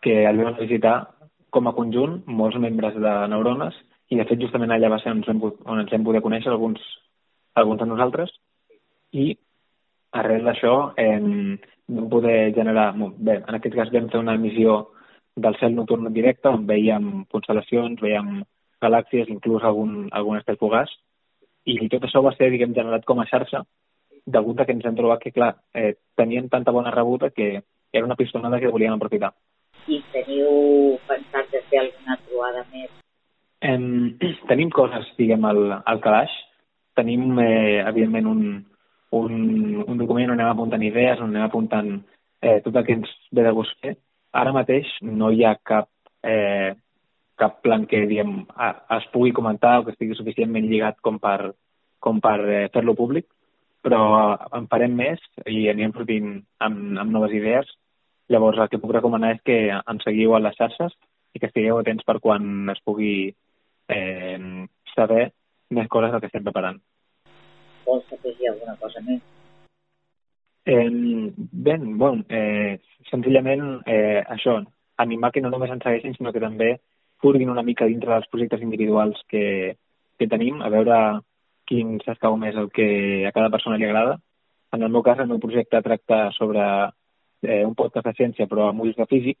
que 0.00 0.12
el 0.24 0.36
vam 0.38 0.54
visitar 0.54 1.10
com 1.50 1.66
a 1.66 1.72
conjunt, 1.74 2.20
molts 2.26 2.58
membres 2.62 2.94
de 2.94 3.14
Neurones, 3.32 3.74
i 4.10 4.18
de 4.18 4.26
fet 4.28 4.38
justament 4.38 4.70
allà 4.70 4.90
va 4.92 5.00
ser 5.02 5.10
on 5.10 5.18
ens 5.18 5.26
vam, 5.26 5.40
on 5.66 5.80
ens 5.82 5.90
vam 5.90 6.04
poder 6.06 6.22
conèixer 6.22 6.52
alguns, 6.52 6.80
alguns 7.58 7.82
de 7.82 7.88
nosaltres, 7.90 8.30
i 9.12 9.34
arrel 10.12 10.46
d'això 10.46 10.74
eh, 10.98 11.18
vam 11.90 12.08
poder 12.10 12.52
generar, 12.54 12.92
bé, 12.96 13.40
en 13.40 13.58
aquest 13.58 13.76
cas 13.76 13.92
vam 13.92 14.08
fer 14.10 14.22
una 14.22 14.34
emissió 14.38 14.80
del 15.36 15.56
cel 15.60 15.74
nocturn 15.74 16.06
en 16.06 16.14
directe 16.14 16.50
on 16.50 16.66
veiem 16.66 17.24
constel·lacions, 17.32 18.00
veiem 18.02 18.40
galàxies, 18.82 19.30
inclús 19.30 19.64
algun, 19.64 20.08
algun 20.12 20.38
estel 20.38 20.58
fugaç, 20.60 20.92
i 21.66 21.76
tot 21.92 22.06
això 22.06 22.22
va 22.24 22.32
ser, 22.36 22.50
diguem, 22.50 22.74
generat 22.74 23.04
com 23.06 23.20
a 23.20 23.28
xarxa 23.28 23.64
degut 24.26 24.60
a 24.60 24.66
que 24.66 24.72
ens 24.76 24.84
hem 24.86 24.96
trobat 24.96 25.22
que, 25.22 25.32
clar, 25.32 25.54
eh, 25.74 25.94
tenien 26.16 26.48
tanta 26.48 26.72
bona 26.72 26.90
rebuda 26.90 27.30
que 27.30 27.62
era 27.92 28.04
una 28.04 28.16
pistonada 28.16 28.60
que 28.60 28.68
volíem 28.68 28.92
aprofitar. 28.94 29.32
I 29.88 30.00
teniu 30.12 30.98
pensat 31.08 31.50
de 31.50 31.62
fer 31.70 31.80
alguna 31.80 32.18
trobada 32.26 32.64
més? 32.72 32.90
Em, 33.60 34.16
tenim 34.50 34.70
coses, 34.70 35.08
diguem, 35.18 35.44
al, 35.44 35.80
al 35.84 36.00
calaix. 36.04 36.34
Tenim, 36.96 37.32
eh, 37.40 37.80
evidentment, 37.86 38.28
un, 38.28 38.42
un, 39.16 39.84
un 39.86 39.98
document 39.98 40.30
on 40.30 40.38
anem 40.38 40.52
apuntant 40.52 40.82
idees, 40.86 41.18
on 41.20 41.32
anem 41.32 41.46
apuntant 41.46 41.90
eh, 42.42 42.60
tot 42.64 42.76
el 42.76 42.86
que 42.86 42.96
ens 42.98 43.10
ve 43.32 43.44
de 43.46 43.52
gust 43.56 43.74
fer. 43.82 43.96
Ara 44.32 44.54
mateix 44.54 44.90
no 45.02 45.32
hi 45.32 45.44
ha 45.44 45.56
cap, 45.66 45.88
eh, 46.22 46.72
cap 47.40 47.60
plan 47.64 47.86
que 47.90 48.04
diguem, 48.06 48.44
es 48.96 49.10
pugui 49.14 49.34
comentar 49.36 49.80
o 49.80 49.84
que 49.84 49.94
estigui 49.96 50.18
suficientment 50.18 50.68
lligat 50.70 51.00
com 51.02 51.18
per, 51.18 51.52
com 51.98 52.20
per 52.22 52.38
eh, 52.46 52.64
fer-lo 52.74 52.94
públic, 52.98 53.26
però 53.82 54.02
en 54.56 54.66
farem 54.70 54.94
més 54.96 55.22
i 55.48 55.66
anirem 55.72 55.94
sortint 55.96 56.34
amb, 56.60 56.98
amb 57.00 57.14
noves 57.14 57.34
idees. 57.36 57.68
Llavors, 58.30 58.60
el 58.62 58.68
que 58.70 58.78
puc 58.78 58.92
recomanar 58.94 59.34
és 59.34 59.40
que 59.42 59.56
ens 59.72 60.04
seguiu 60.06 60.36
a 60.36 60.42
les 60.44 60.54
xarxes 60.58 60.94
i 61.34 61.40
que 61.40 61.48
estigueu 61.50 61.80
atents 61.80 62.06
per 62.06 62.20
quan 62.22 62.70
es 62.70 62.82
pugui 62.86 63.14
eh, 63.90 64.38
saber 64.94 65.30
més 65.70 65.90
coses 65.90 66.12
del 66.12 66.22
que 66.22 66.30
estem 66.30 66.46
preparant. 66.46 66.78
Vols 67.90 68.12
afegir 68.14 68.52
alguna 68.52 68.76
cosa 68.78 69.02
més? 69.06 69.22
Eh, 70.70 70.88
bé, 71.66 71.76
bon, 72.02 72.22
eh, 72.30 72.78
senzillament 73.10 73.64
eh, 73.90 74.20
això, 74.36 74.60
animar 75.02 75.32
que 75.34 75.42
no 75.42 75.50
només 75.50 75.72
ens 75.74 75.82
segueixin, 75.82 76.14
sinó 76.14 76.32
que 76.32 76.42
també 76.42 76.76
furguin 77.20 77.50
una 77.50 77.64
mica 77.66 77.88
dintre 77.90 78.12
dels 78.12 78.28
projectes 78.32 78.62
individuals 78.62 79.20
que, 79.28 79.74
que 80.18 80.28
tenim, 80.30 80.60
a 80.62 80.70
veure 80.72 80.96
quin 81.70 81.98
s'escau 82.04 82.36
més 82.40 82.56
el 82.58 82.70
que 82.74 82.88
a 83.28 83.32
cada 83.34 83.50
persona 83.52 83.78
li 83.78 83.88
agrada. 83.88 84.18
En 84.74 84.82
el 84.86 84.92
meu 84.94 85.02
cas, 85.06 85.18
el 85.18 85.28
meu 85.30 85.40
projecte 85.42 85.82
tracta 85.82 86.20
sobre 86.36 86.62
eh, 87.42 87.64
un 87.66 87.74
podcast 87.74 88.06
de 88.06 88.16
ciència 88.18 88.48
però 88.50 88.68
amb 88.70 88.84
ulls 88.84 88.98
de 88.98 89.06
físic 89.10 89.38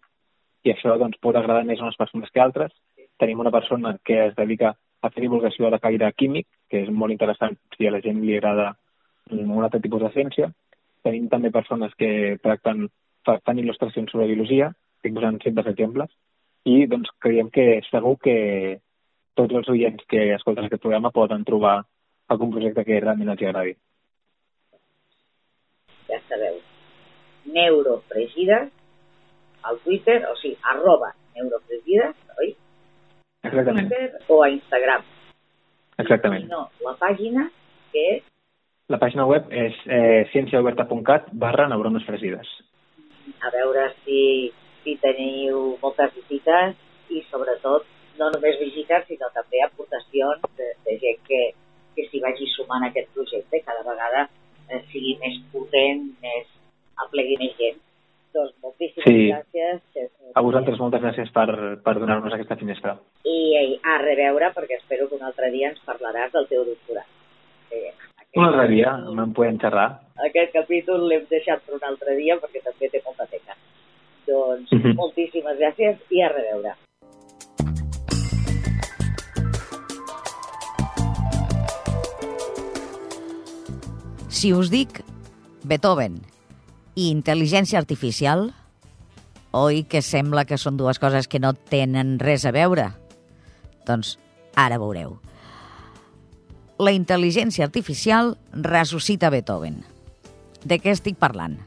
i 0.66 0.74
això 0.74 0.96
doncs, 1.00 1.18
pot 1.22 1.36
agradar 1.36 1.64
més 1.68 1.80
a 1.80 1.86
unes 1.86 1.98
persones 2.00 2.30
que 2.30 2.40
a 2.42 2.46
altres. 2.48 2.72
Tenim 3.20 3.40
una 3.40 3.52
persona 3.54 3.96
que 4.04 4.18
es 4.26 4.36
dedica 4.36 4.74
a 5.00 5.10
fer 5.10 5.24
divulgació 5.24 5.70
de 5.70 5.80
caire 5.80 6.12
químic, 6.12 6.46
que 6.70 6.84
és 6.84 6.90
molt 6.92 7.12
interessant 7.14 7.56
si 7.76 7.88
a 7.88 7.92
la 7.94 8.02
gent 8.04 8.20
li 8.22 8.36
agrada 8.36 8.74
un 9.30 9.62
altre 9.62 9.80
tipus 9.80 10.02
de 10.04 10.10
ciència. 10.14 10.50
Tenim 11.06 11.28
també 11.32 11.52
persones 11.54 11.94
que 11.98 12.36
tracten, 12.42 12.88
fan 13.24 13.60
il·lustracions 13.62 14.12
sobre 14.12 14.28
biologia, 14.28 14.70
estic 14.98 15.14
posant 15.16 15.40
simples 15.42 15.70
exemples, 15.72 16.10
i 16.68 16.84
doncs 16.86 17.12
creiem 17.24 17.48
que 17.50 17.80
segur 17.88 18.16
que 18.20 18.36
tots 19.38 19.56
els 19.56 19.70
oients 19.72 20.04
que 20.10 20.26
escolten 20.34 20.66
aquest 20.66 20.82
programa 20.82 21.12
poden 21.14 21.46
trobar 21.48 21.78
algun 22.28 22.52
projecte 22.52 22.84
que 22.84 23.00
realment 23.00 23.32
els 23.32 23.44
agradi. 23.46 23.72
Ja 26.10 26.18
sabeu, 26.28 26.58
neurofregides 27.56 28.68
al 29.70 29.78
Twitter, 29.84 30.18
o 30.28 30.36
sigui, 30.40 30.58
arroba 30.74 31.14
neurofregides, 31.36 32.16
oi? 32.42 32.52
Exactament. 33.42 33.88
Twitter 33.88 34.20
o 34.28 34.42
a 34.42 34.50
Instagram. 34.50 35.06
Exactament. 35.98 36.44
I 36.48 36.52
no, 36.52 36.66
la 36.84 36.96
pàgina 37.00 37.46
que 37.92 38.04
és... 38.16 38.26
La 38.90 38.98
pàgina 38.98 39.24
web 39.28 39.52
és 39.54 39.76
eh, 39.86 40.26
cienciaoberta.cat 40.32 41.30
barra 41.44 41.68
neurones 41.70 42.04
fregides. 42.08 42.48
A 43.46 43.52
veure 43.54 43.86
si, 44.02 44.50
si 44.82 44.96
teniu 45.02 45.76
moltes 45.82 46.12
visites 46.16 46.74
i 47.14 47.22
sobretot 47.30 47.86
no 48.18 48.28
només 48.34 48.58
visites 48.60 49.06
sinó 49.08 49.30
també 49.34 49.62
aportacions 49.64 50.42
de, 50.58 50.72
de 50.86 50.96
gent 51.02 51.20
que, 51.28 51.40
que 51.96 52.06
s'hi 52.08 52.22
vagi 52.24 52.48
sumant 52.56 52.84
a 52.84 52.90
aquest 52.90 53.12
projecte 53.14 53.62
cada 53.66 53.86
vegada 53.86 54.26
eh, 54.68 54.82
sigui 54.90 55.16
més 55.22 55.38
potent, 55.54 56.10
més 56.24 56.50
aplegui 57.06 57.38
més 57.40 57.54
gent. 57.60 57.78
Doncs 58.32 58.54
moltíssimes 58.62 59.04
Sí. 59.06 59.30
gràcies. 59.30 60.10
A 60.34 60.40
vosaltres 60.40 60.78
moltes 60.78 61.02
gràcies 61.02 61.32
per, 61.34 61.48
per 61.82 61.94
donar-nos 61.98 62.32
aquesta 62.34 62.56
finestra. 62.56 62.96
I, 63.24 63.78
a 63.82 63.96
reveure, 63.98 64.52
perquè 64.54 64.76
espero 64.78 65.08
que 65.08 65.16
un 65.16 65.22
altre 65.26 65.50
dia 65.50 65.70
ens 65.70 65.80
parlaràs 65.84 66.30
del 66.32 66.46
teu 66.48 66.64
doctorat. 66.64 67.06
Eh, 67.72 67.92
Un 68.36 68.44
altre 68.44 68.68
dia 68.68 68.92
capítol- 68.92 69.14
me'n 69.16 69.32
podem 69.34 69.58
xerrar. 69.58 69.88
Aquest 70.28 70.52
capítol 70.52 71.08
l'hem 71.08 71.26
deixat 71.28 71.62
per 71.66 71.74
un 71.74 71.82
altre 71.82 72.14
dia 72.16 72.36
perquè 72.38 72.62
també 72.62 72.88
té 72.88 73.02
molta 73.04 73.26
teca. 73.26 73.56
Doncs 74.26 74.70
Mhm. 74.72 74.94
moltíssimes 74.94 75.58
gràcies 75.58 75.96
i 76.10 76.22
a 76.22 76.28
reveure. 76.28 76.74
Si 84.28 84.52
us 84.52 84.70
dic 84.70 85.02
Beethoven 85.64 86.20
i 86.94 87.10
intel·ligència 87.10 87.78
artificial, 87.80 88.50
oi 89.56 89.82
que 89.88 90.02
sembla 90.02 90.46
que 90.46 90.58
són 90.58 90.78
dues 90.78 91.00
coses 91.02 91.28
que 91.28 91.40
no 91.42 91.52
tenen 91.54 92.18
res 92.22 92.46
a 92.46 92.52
veure? 92.54 92.90
Doncs 93.86 94.16
ara 94.58 94.78
veureu. 94.80 95.18
La 96.80 96.94
intel·ligència 96.96 97.66
artificial 97.66 98.36
ressuscita 98.52 99.30
Beethoven. 99.30 99.82
De 100.64 100.80
què 100.80 100.94
estic 100.94 101.18
parlant? 101.20 101.58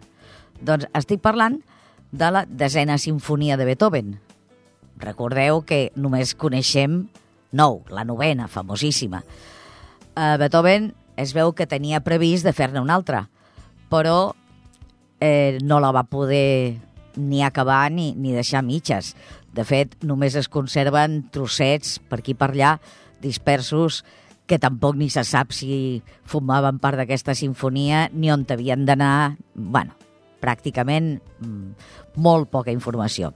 Doncs 0.61 0.87
estic 0.97 1.21
parlant 1.21 1.59
de 2.13 2.29
la 2.33 2.45
desena 2.45 2.97
sinfonia 2.97 3.57
de 3.57 3.65
Beethoven. 3.65 4.15
Recordeu 5.01 5.63
que 5.65 5.87
només 5.95 6.35
coneixem 6.37 7.03
nou, 7.53 7.83
la 7.89 8.03
novena, 8.03 8.47
famosíssima. 8.49 9.23
Uh, 10.17 10.37
Beethoven 10.41 10.91
es 11.17 11.33
veu 11.37 11.53
que 11.53 11.69
tenia 11.69 12.01
previst 12.05 12.45
de 12.45 12.53
fer-ne 12.53 12.81
una 12.81 12.97
altra, 12.97 13.27
però 13.93 14.33
eh, 15.23 15.57
no 15.63 15.79
la 15.79 15.93
va 15.95 16.03
poder 16.03 16.81
ni 17.15 17.43
acabar 17.43 17.91
ni, 17.91 18.11
ni 18.17 18.33
deixar 18.35 18.63
mitges. 18.65 19.13
De 19.53 19.63
fet, 19.63 19.95
només 20.03 20.35
es 20.35 20.49
conserven 20.51 21.21
trossets 21.31 21.99
per 22.09 22.19
aquí 22.19 22.35
per 22.35 22.49
allà, 22.51 22.75
dispersos, 23.23 24.01
que 24.49 24.59
tampoc 24.59 24.97
ni 24.99 25.07
se 25.13 25.23
sap 25.23 25.53
si 25.55 26.01
formaven 26.27 26.81
part 26.83 26.99
d'aquesta 26.99 27.35
sinfonia 27.37 28.09
ni 28.11 28.31
on 28.33 28.43
havien 28.49 28.85
d'anar. 28.85 29.37
bueno, 29.55 29.95
pràcticament 30.41 31.21
mm, 31.39 31.71
molt 32.19 32.49
poca 32.51 32.71
informació. 32.71 33.31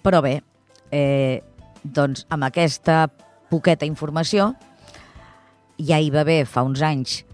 Però 0.00 0.22
bé, 0.22 0.40
eh, 0.90 1.42
doncs 1.84 2.24
amb 2.30 2.44
aquesta 2.44 3.10
poqueta 3.50 3.84
informació 3.84 4.54
ja 5.76 6.00
hi 6.00 6.10
va 6.10 6.22
haver 6.24 6.46
fa 6.46 6.62
uns 6.62 6.80
anys 6.80 7.24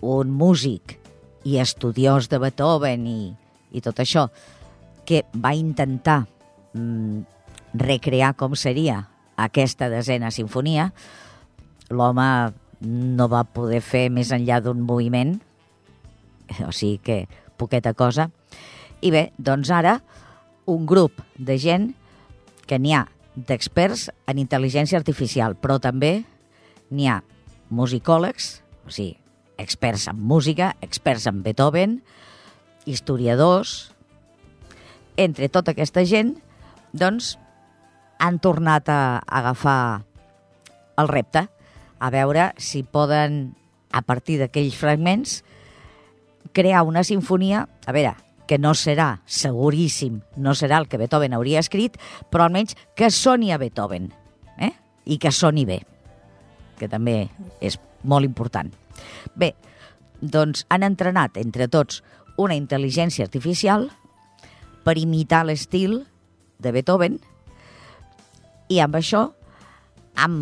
un 0.00 0.30
músic 0.30 0.97
i 1.44 1.58
estudiós 1.62 2.28
de 2.28 2.40
Beethoven 2.42 3.06
i, 3.06 3.20
i 3.72 3.82
tot 3.84 4.00
això 4.02 4.28
que 5.08 5.22
va 5.32 5.54
intentar 5.56 6.24
mm, 6.74 7.22
recrear 7.78 8.34
com 8.36 8.56
seria 8.56 9.02
aquesta 9.38 9.88
desena 9.92 10.32
sinfonia. 10.34 10.90
L'home 11.88 12.28
no 12.80 13.28
va 13.30 13.44
poder 13.44 13.80
fer 13.82 14.08
més 14.12 14.32
enllà 14.34 14.60
d'un 14.62 14.82
moviment, 14.86 15.36
o 16.66 16.72
sigui 16.72 16.98
que 17.02 17.18
poqueta 17.58 17.94
cosa. 17.94 18.28
I 19.00 19.12
bé, 19.14 19.28
doncs 19.38 19.70
ara 19.74 19.98
un 20.68 20.84
grup 20.86 21.22
de 21.38 21.56
gent 21.58 21.92
que 22.68 22.78
n'hi 22.78 22.92
ha 22.94 23.06
d'experts 23.48 24.08
en 24.28 24.42
intel·ligència 24.42 24.98
artificial, 24.98 25.54
però 25.56 25.78
també 25.80 26.22
n'hi 26.90 27.08
ha 27.08 27.22
musicòlegs, 27.70 28.58
o 28.86 28.92
sigui, 28.92 29.16
experts 29.58 30.06
en 30.08 30.20
música, 30.22 30.76
experts 30.80 31.26
en 31.26 31.42
Beethoven, 31.42 32.02
historiadors... 32.86 33.92
Entre 35.18 35.48
tota 35.50 35.72
aquesta 35.74 36.04
gent, 36.06 36.36
doncs, 36.94 37.32
han 38.22 38.36
tornat 38.38 38.86
a 38.86 39.18
agafar 39.26 40.04
el 40.94 41.10
repte, 41.10 41.48
a 41.98 42.10
veure 42.14 42.52
si 42.54 42.84
poden, 42.86 43.56
a 43.90 44.02
partir 44.06 44.38
d'aquells 44.38 44.78
fragments, 44.78 45.40
crear 46.54 46.84
una 46.86 47.02
sinfonia, 47.02 47.66
a 47.86 47.94
veure, 47.94 48.14
que 48.48 48.58
no 48.62 48.72
serà, 48.78 49.20
seguríssim, 49.26 50.22
no 50.40 50.54
serà 50.56 50.78
el 50.80 50.88
que 50.88 51.02
Beethoven 51.02 51.34
hauria 51.36 51.60
escrit, 51.60 51.98
però 52.30 52.46
almenys 52.46 52.78
que 52.96 53.10
soni 53.10 53.52
a 53.52 53.58
Beethoven, 53.60 54.08
eh? 54.56 54.72
i 55.04 55.18
que 55.20 55.34
soni 55.34 55.66
bé, 55.68 55.82
que 56.78 56.88
també 56.88 57.24
és 57.60 57.76
molt 58.06 58.24
important. 58.24 58.72
Bé, 59.38 59.54
doncs 60.20 60.64
han 60.68 60.84
entrenat 60.86 61.38
entre 61.40 61.68
tots 61.70 62.02
una 62.38 62.56
intel·ligència 62.58 63.26
artificial 63.26 63.88
per 64.86 64.96
imitar 64.98 65.44
l'estil 65.46 66.00
de 66.58 66.72
Beethoven 66.74 67.18
i 68.68 68.80
amb 68.84 68.98
això 68.98 69.28
hem 70.18 70.38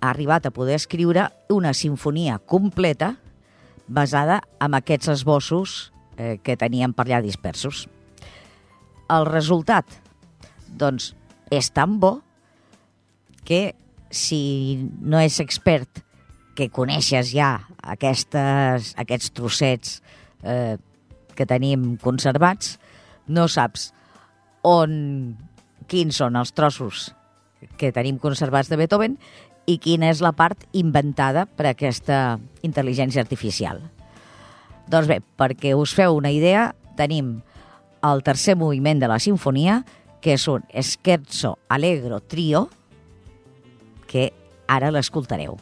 arribat 0.00 0.46
a 0.46 0.52
poder 0.54 0.76
escriure 0.80 1.28
una 1.52 1.72
sinfonia 1.76 2.38
completa 2.38 3.14
basada 3.86 4.40
en 4.62 4.76
aquests 4.78 5.10
esbossos 5.16 5.92
eh, 6.16 6.38
que 6.42 6.56
teníem 6.56 6.94
per 6.94 7.06
allà 7.08 7.20
dispersos. 7.24 7.86
El 9.10 9.26
resultat, 9.26 9.88
doncs, 10.78 11.12
és 11.50 11.72
tan 11.74 11.98
bo 12.00 12.20
que 13.44 13.74
si 14.10 14.78
no 15.02 15.18
és 15.18 15.40
expert 15.42 16.04
que 16.56 16.68
coneixes 16.72 17.32
ja 17.34 17.52
aquestes, 17.82 18.94
aquests 19.00 19.32
trossets 19.36 20.00
eh, 20.42 20.76
que 21.36 21.46
tenim 21.48 21.94
conservats, 22.02 22.76
no 23.30 23.46
saps 23.48 23.90
on, 24.66 25.36
quins 25.88 26.18
són 26.20 26.36
els 26.36 26.52
trossos 26.52 27.10
que 27.80 27.92
tenim 27.92 28.18
conservats 28.20 28.70
de 28.70 28.78
Beethoven 28.80 29.16
i 29.68 29.78
quina 29.78 30.10
és 30.10 30.22
la 30.24 30.32
part 30.36 30.66
inventada 30.76 31.46
per 31.46 31.70
aquesta 31.70 32.38
intel·ligència 32.66 33.22
artificial. 33.22 33.80
Doncs 34.90 35.08
bé, 35.10 35.20
perquè 35.38 35.76
us 35.78 35.94
feu 35.94 36.16
una 36.18 36.32
idea, 36.34 36.70
tenim 36.98 37.38
el 38.02 38.22
tercer 38.26 38.56
moviment 38.56 39.00
de 39.00 39.08
la 39.10 39.20
sinfonia, 39.22 39.82
que 40.20 40.34
és 40.36 40.46
un 40.48 40.64
scherzo 40.82 41.56
allegro 41.68 42.20
trio, 42.20 42.68
que 44.10 44.30
ara 44.68 44.90
l'escoltareu. 44.90 45.58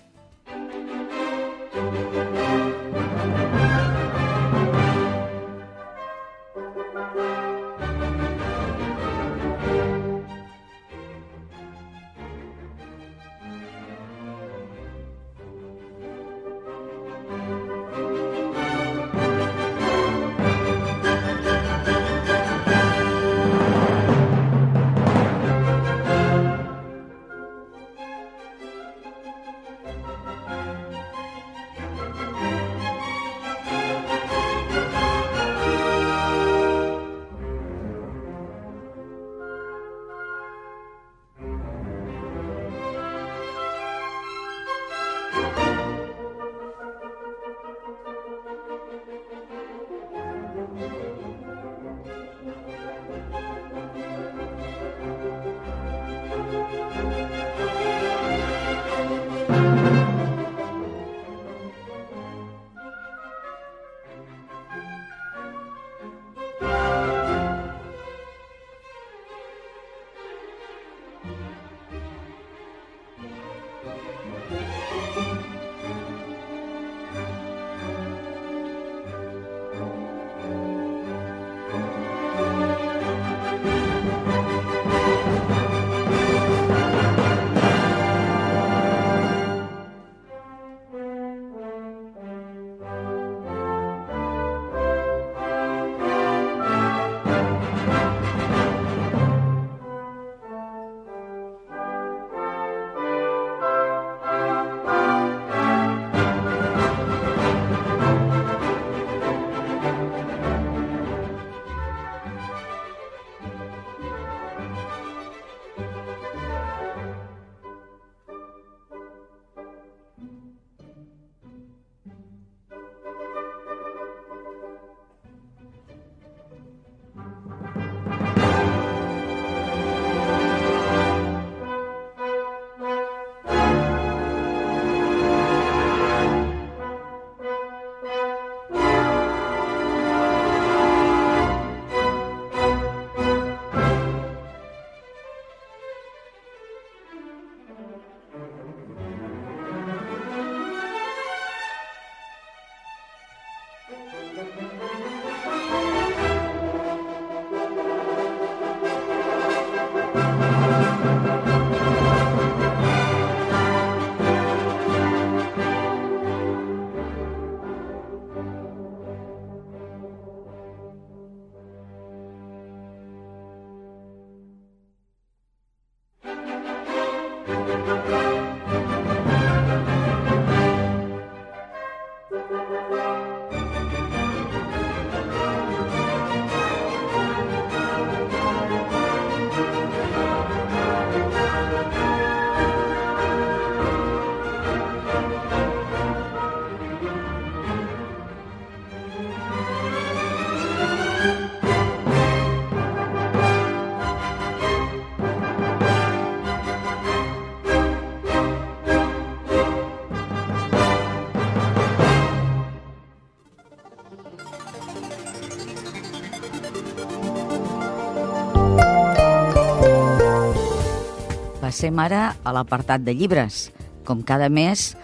Passem 221.78 222.00
ara 222.02 222.32
a 222.42 222.50
l'apartat 222.50 223.04
de 223.06 223.12
llibres. 223.14 223.68
Com 224.02 224.24
cada 224.26 224.48
mes, 224.50 224.96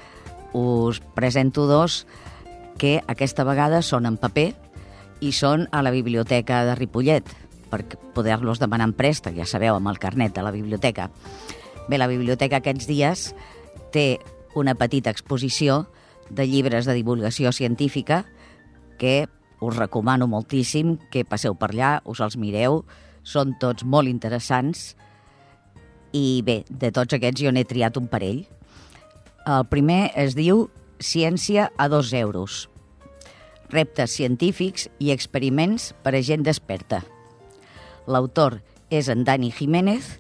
us 0.59 0.99
presento 1.15 1.69
dos 1.71 2.01
que 2.83 2.97
aquesta 3.07 3.45
vegada 3.47 3.79
són 3.79 4.09
en 4.11 4.17
paper 4.19 4.49
i 5.23 5.31
són 5.31 5.69
a 5.71 5.85
la 5.87 5.93
biblioteca 5.95 6.65
de 6.67 6.75
Ripollet, 6.75 7.31
per 7.71 7.85
poder-los 8.17 8.59
demanar 8.59 8.89
en 8.91 8.97
préstec, 8.99 9.39
ja 9.39 9.47
sabeu, 9.47 9.77
amb 9.79 9.93
el 9.93 10.01
carnet 10.03 10.35
de 10.35 10.43
la 10.43 10.51
biblioteca. 10.51 11.13
Bé, 11.87 11.95
la 11.95 12.11
biblioteca 12.11 12.59
aquests 12.59 12.91
dies 12.91 13.23
té 13.95 14.19
una 14.59 14.75
petita 14.75 15.15
exposició 15.15 15.85
de 16.27 16.49
llibres 16.51 16.91
de 16.91 16.99
divulgació 16.99 17.55
científica 17.55 18.25
que 18.99 19.29
us 19.63 19.79
recomano 19.79 20.27
moltíssim 20.27 20.97
que 21.15 21.23
passeu 21.23 21.55
per 21.55 21.71
allà, 21.71 22.01
us 22.03 22.19
els 22.19 22.35
mireu, 22.35 22.83
són 23.23 23.55
tots 23.63 23.87
molt 23.87 24.11
interessants 24.11 24.97
i 26.15 26.43
bé, 26.47 26.63
de 26.71 26.93
tots 26.95 27.17
aquests 27.17 27.43
jo 27.43 27.51
n'he 27.51 27.67
triat 27.67 27.99
un 27.99 28.07
parell. 28.11 28.45
El 29.51 29.67
primer 29.67 30.13
es 30.15 30.37
diu 30.39 30.69
Ciència 31.03 31.67
a 31.77 31.89
dos 31.91 32.13
euros. 32.15 32.69
Reptes 33.69 34.15
científics 34.15 34.87
i 35.03 35.11
experiments 35.11 35.91
per 36.07 36.15
a 36.15 36.23
gent 36.23 36.47
desperta. 36.47 37.03
L'autor 38.07 38.61
és 38.95 39.11
en 39.11 39.27
Dani 39.27 39.51
Jiménez 39.51 40.15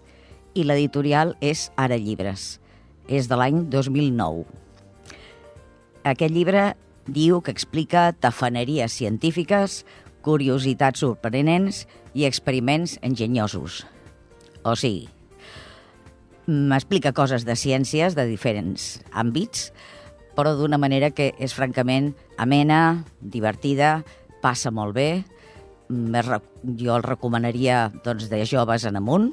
i 0.58 0.66
l'editorial 0.66 1.36
és 1.40 1.68
Ara 1.78 1.96
Llibres. 1.96 2.58
És 3.06 3.30
de 3.30 3.38
l'any 3.38 3.62
2009. 3.70 4.44
Aquest 6.04 6.34
llibre 6.34 6.72
diu 7.06 7.38
que 7.40 7.54
explica 7.54 8.10
tafaneries 8.18 8.98
científiques, 8.98 9.84
curiositats 10.26 11.04
sorprenents 11.04 11.84
i 12.16 12.26
experiments 12.26 12.98
enginyosos. 13.04 13.84
O 14.64 14.74
sigui, 14.74 15.13
m'explica 16.46 17.14
coses 17.16 17.44
de 17.46 17.56
ciències 17.56 18.16
de 18.16 18.26
diferents 18.28 18.98
àmbits, 19.12 19.70
però 20.34 20.54
d'una 20.58 20.80
manera 20.80 21.12
que 21.14 21.30
és 21.38 21.54
francament 21.54 22.12
amena, 22.38 23.04
divertida, 23.20 24.02
passa 24.42 24.72
molt 24.74 24.96
bé. 24.96 25.08
Jo 25.88 26.98
el 26.98 27.06
recomanaria 27.06 27.88
doncs, 28.04 28.28
de 28.32 28.42
joves 28.48 28.84
en 28.88 28.98
amunt, 29.00 29.30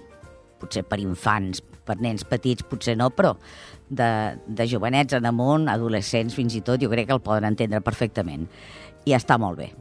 potser 0.61 0.83
per 0.85 0.99
infants, 1.01 1.63
per 1.85 1.97
nens 1.99 2.23
petits, 2.27 2.63
potser 2.69 2.95
no, 2.99 3.09
però 3.09 3.33
de, 3.89 4.37
de 4.47 4.67
jovenets 4.69 5.17
en 5.17 5.27
amunt, 5.27 5.67
adolescents 5.71 6.35
fins 6.37 6.55
i 6.55 6.61
tot, 6.65 6.79
jo 6.81 6.91
crec 6.91 7.09
que 7.09 7.17
el 7.17 7.23
poden 7.25 7.49
entendre 7.49 7.81
perfectament. 7.83 8.47
I 9.05 9.17
està 9.17 9.39
molt 9.41 9.59
bé. 9.59 9.71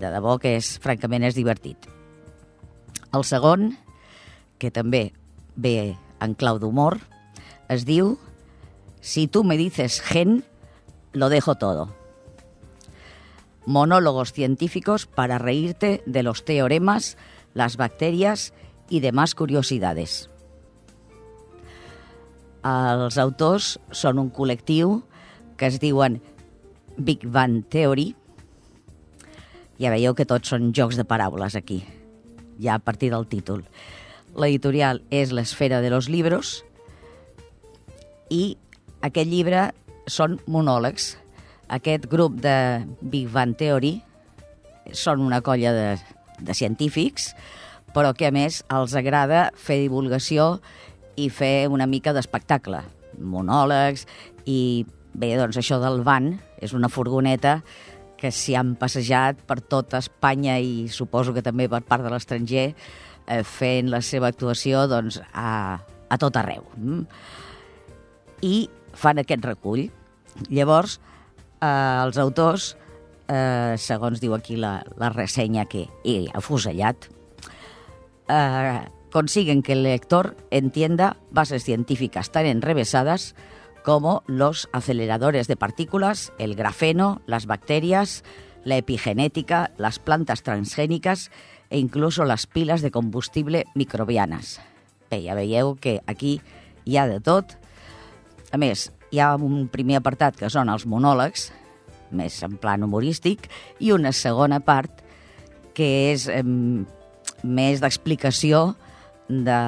De 0.00 0.10
debò 0.12 0.36
que 0.42 0.56
és, 0.58 0.74
francament, 0.82 1.24
és 1.24 1.36
divertit. 1.38 1.86
El 3.14 3.24
segon, 3.24 3.70
que 4.60 4.72
també 4.74 5.08
ve 5.56 5.94
en 6.20 6.34
clau 6.34 6.58
d'humor, 6.58 6.98
es 7.68 7.84
diu 7.84 8.16
Si 9.06 9.28
tú 9.28 9.44
me 9.44 9.56
dices 9.56 10.00
gen, 10.00 10.42
lo 11.12 11.28
dejo 11.28 11.54
todo. 11.54 11.94
Monólogos 13.64 14.32
científicos 14.32 15.06
para 15.06 15.38
reírte 15.38 16.02
de 16.06 16.24
los 16.24 16.44
teoremas, 16.44 17.16
las 17.54 17.76
bacterias 17.76 18.52
y 18.88 19.00
demás 19.00 19.36
curiosidades. 19.36 20.28
Els 22.66 23.14
autors 23.22 23.76
són 23.94 24.18
un 24.18 24.32
col·lectiu 24.34 25.04
que 25.54 25.68
es 25.70 25.78
diuen 25.78 26.18
Big 26.98 27.22
Bang 27.30 27.62
Theory. 27.70 28.08
Ja 29.78 29.92
veieu 29.94 30.16
que 30.18 30.26
tots 30.26 30.50
són 30.50 30.72
jocs 30.74 30.98
de 30.98 31.06
paraules 31.06 31.54
aquí, 31.54 31.84
ja 32.58 32.74
a 32.74 32.82
partir 32.82 33.12
del 33.14 33.28
títol. 33.30 33.62
L'editorial 34.36 35.00
és 35.10 35.32
l'Esfera 35.32 35.80
de 35.80 35.90
los 35.92 36.10
Libros 36.12 36.60
i 38.30 38.56
aquest 39.06 39.30
llibre 39.30 39.70
són 40.06 40.38
monòlegs. 40.50 41.14
Aquest 41.72 42.06
grup 42.10 42.36
de 42.42 42.84
Big 43.00 43.30
Bang 43.32 43.56
Theory 43.58 43.96
són 44.94 45.24
una 45.24 45.40
colla 45.42 45.72
de, 45.74 45.88
de 46.38 46.54
científics, 46.54 47.32
però 47.94 48.12
que 48.14 48.28
a 48.28 48.34
més 48.34 48.60
els 48.72 48.94
agrada 48.98 49.48
fer 49.56 49.80
divulgació 49.82 50.58
i 51.16 51.30
fer 51.32 51.66
una 51.72 51.88
mica 51.88 52.12
d'espectacle, 52.12 52.82
monòlegs 53.16 54.04
i 54.44 54.84
bé, 55.16 55.32
doncs 55.40 55.56
això 55.58 55.80
del 55.80 56.02
van 56.04 56.34
és 56.60 56.76
una 56.76 56.92
furgoneta 56.92 57.62
que 58.20 58.30
s'hi 58.32 58.54
han 58.56 58.74
passejat 58.80 59.40
per 59.48 59.58
tota 59.60 60.00
Espanya 60.00 60.58
i 60.60 60.86
suposo 60.92 61.34
que 61.36 61.44
també 61.44 61.68
per 61.72 61.82
part 61.84 62.04
de 62.04 62.12
l'estranger 62.12 62.70
eh, 63.26 63.42
fent 63.42 63.90
la 63.92 64.02
seva 64.02 64.30
actuació 64.32 64.86
doncs, 64.90 65.20
a, 65.34 65.78
a 66.08 66.18
tot 66.18 66.36
arreu. 66.38 66.64
Mm? 66.76 67.04
I 68.46 68.56
fan 68.96 69.22
aquest 69.22 69.44
recull. 69.44 69.86
Llavors, 70.52 70.98
eh, 71.60 71.68
els 71.68 72.18
autors, 72.22 72.74
eh, 73.28 73.74
segons 73.78 74.20
diu 74.20 74.34
aquí 74.36 74.56
la, 74.56 74.78
la 74.96 75.10
ressenya 75.10 75.66
que 75.66 75.86
he 76.04 76.26
afusellat, 76.34 77.08
eh, 78.28 78.80
consiguen 79.12 79.62
que 79.62 79.72
el 79.72 79.82
lector 79.82 80.36
entienda 80.50 81.16
bases 81.30 81.64
científicas 81.64 82.30
tan 82.30 82.46
enrevesadas 82.46 83.34
como 83.84 84.24
los 84.26 84.68
aceleradores 84.72 85.46
de 85.46 85.56
partículas, 85.56 86.32
el 86.38 86.56
grafeno, 86.56 87.22
las 87.24 87.46
bacterias, 87.46 88.24
la 88.64 88.76
epigenética, 88.76 89.70
las 89.78 90.00
plantas 90.00 90.42
transgénicas 90.42 91.30
e 91.70 91.78
incluso 91.78 92.24
las 92.24 92.46
pilas 92.46 92.82
de 92.82 92.90
combustible 92.90 93.66
microbianes. 93.74 94.60
Bé, 95.10 95.22
ja 95.22 95.36
veieu 95.38 95.76
que 95.80 96.00
aquí 96.06 96.40
hi 96.84 96.96
ha 96.98 97.06
de 97.06 97.20
tot. 97.20 97.56
A 98.52 98.58
més, 98.58 98.90
hi 99.10 99.20
ha 99.22 99.34
un 99.36 99.66
primer 99.72 100.00
apartat 100.00 100.38
que 100.38 100.50
són 100.50 100.70
els 100.72 100.86
monòlegs, 100.86 101.50
més 102.14 102.38
en 102.46 102.56
plan 102.62 102.82
humorístic, 102.86 103.48
i 103.82 103.92
una 103.94 104.12
segona 104.14 104.60
part 104.62 105.02
que 105.76 105.88
és 106.12 106.26
eh, 106.32 106.42
més 107.42 107.82
d'explicació 107.82 108.74
de, 109.28 109.60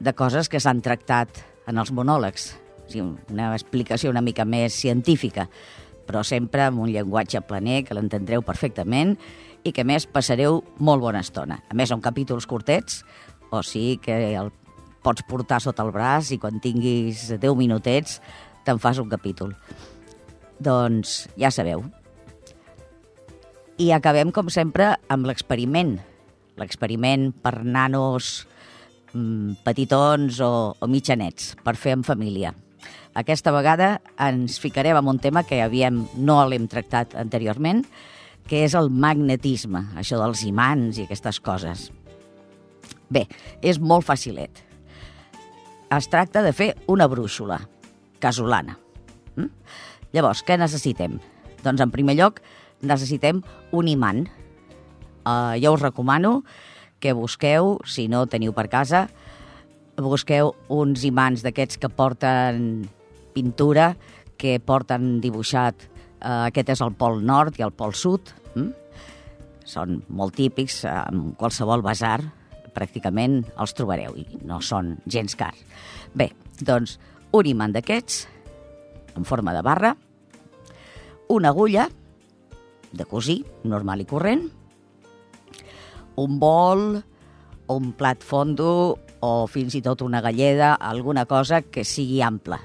de 0.00 0.12
coses 0.16 0.48
que 0.52 0.60
s'han 0.60 0.84
tractat 0.84 1.42
en 1.66 1.80
els 1.80 1.92
monòlegs. 1.92 2.52
O 2.86 2.90
sigui, 2.92 3.08
una 3.32 3.50
explicació 3.56 4.12
una 4.12 4.22
mica 4.22 4.46
més 4.46 4.76
científica, 4.78 5.48
però 6.06 6.22
sempre 6.26 6.64
amb 6.66 6.80
un 6.84 6.92
llenguatge 6.92 7.42
planer 7.48 7.82
que 7.86 7.96
l'entendreu 7.96 8.44
perfectament 8.46 9.16
i 9.66 9.72
que 9.74 9.84
més 9.84 10.06
passareu 10.06 10.62
molt 10.78 11.02
bona 11.02 11.22
estona. 11.24 11.60
A 11.68 11.74
més, 11.74 11.90
són 11.90 12.04
capítols 12.04 12.46
curtets, 12.46 13.02
o 13.50 13.62
sigui 13.66 13.98
que 14.02 14.16
el 14.38 14.52
pots 15.02 15.26
portar 15.26 15.60
sota 15.62 15.84
el 15.86 15.92
braç 15.94 16.32
i 16.34 16.40
quan 16.42 16.62
tinguis 16.62 17.28
10 17.34 17.54
minutets 17.58 18.20
te'n 18.66 18.82
fas 18.82 18.98
un 19.02 19.10
capítol. 19.10 19.54
Doncs 20.58 21.26
ja 21.38 21.52
sabeu. 21.54 21.84
I 23.76 23.92
acabem, 23.92 24.32
com 24.32 24.48
sempre, 24.48 24.94
amb 25.12 25.28
l'experiment. 25.28 25.98
L'experiment 26.56 27.28
per 27.44 27.58
nanos 27.66 28.46
Mm, 29.16 29.62
petitons 29.64 30.40
o, 30.44 30.76
o 30.76 30.86
mitjanets 30.90 31.54
per 31.64 31.76
fer 31.80 31.94
en 31.96 32.02
família. 32.04 32.52
Aquesta 33.16 33.52
vegada 33.54 34.02
ens 34.20 34.58
ficarem 34.60 34.98
en 34.98 35.06
un 35.08 35.18
tema 35.18 35.40
que 35.48 35.62
havíem, 35.64 36.02
no 36.20 36.42
l'hem 36.44 36.66
tractat 36.68 37.14
anteriorment, 37.16 37.80
que 38.46 38.60
és 38.66 38.74
el 38.76 38.90
magnetisme, 38.92 39.80
això 39.96 40.18
dels 40.20 40.42
imants 40.44 40.98
i 41.00 41.06
aquestes 41.06 41.40
coses. 41.40 41.88
Bé, 43.08 43.24
és 43.64 43.78
molt 43.80 44.04
facilet. 44.04 44.60
Es 45.96 46.08
tracta 46.12 46.42
de 46.44 46.52
fer 46.52 46.74
una 46.92 47.06
brúixola 47.08 47.62
casolana. 48.20 48.76
Mm? 49.36 49.48
Llavors, 50.12 50.42
què 50.44 50.58
necessitem? 50.60 51.16
Doncs, 51.62 51.80
en 51.80 51.94
primer 51.94 52.18
lloc, 52.18 52.42
necessitem 52.84 53.40
un 53.72 53.88
imant. 53.88 54.26
Uh, 55.24 55.56
jo 55.62 55.72
us 55.72 55.82
recomano 55.82 56.42
que 57.00 57.14
busqueu, 57.16 57.78
si 57.88 58.10
no 58.12 58.26
teniu 58.28 58.52
per 58.52 58.66
casa, 58.68 59.06
busqueu 59.96 60.52
uns 60.68 61.06
imants 61.08 61.40
d'aquests 61.46 61.80
que 61.80 61.88
porten 61.88 62.90
pintura, 63.36 63.92
que 64.36 64.56
porten 64.60 65.18
dibuixat, 65.20 65.86
eh, 66.20 66.48
aquest 66.48 66.72
és 66.76 66.82
el 66.84 66.96
pol 66.96 67.22
nord 67.24 67.60
i 67.60 67.64
el 67.66 67.74
pol 67.76 67.94
sud, 67.96 68.32
hm? 68.54 68.72
són 69.66 70.00
molt 70.08 70.36
típics, 70.38 70.84
en 70.86 71.32
qualsevol 71.38 71.82
basar 71.82 72.20
pràcticament 72.76 73.40
els 73.56 73.74
trobareu 73.76 74.16
i 74.20 74.26
no 74.46 74.60
són 74.62 74.94
gens 75.08 75.34
cars. 75.38 75.62
Bé, 76.14 76.30
doncs 76.60 76.98
un 77.36 77.48
imant 77.48 77.74
d'aquests, 77.74 78.26
en 79.16 79.24
forma 79.24 79.54
de 79.56 79.64
barra, 79.64 79.94
una 81.32 81.50
agulla 81.50 81.88
de 82.92 83.04
cosir, 83.08 83.40
normal 83.64 84.04
i 84.04 84.06
corrent, 84.08 84.46
un 86.22 86.38
bol, 86.40 86.86
un 87.72 87.92
plat 87.98 88.22
fondo 88.22 88.70
o 89.26 89.32
fins 89.50 89.74
i 89.74 89.82
tot 89.82 90.04
una 90.06 90.22
galleda, 90.24 90.74
alguna 90.74 91.26
cosa 91.26 91.62
que 91.62 91.84
sigui 91.84 92.22
ampla. 92.22 92.60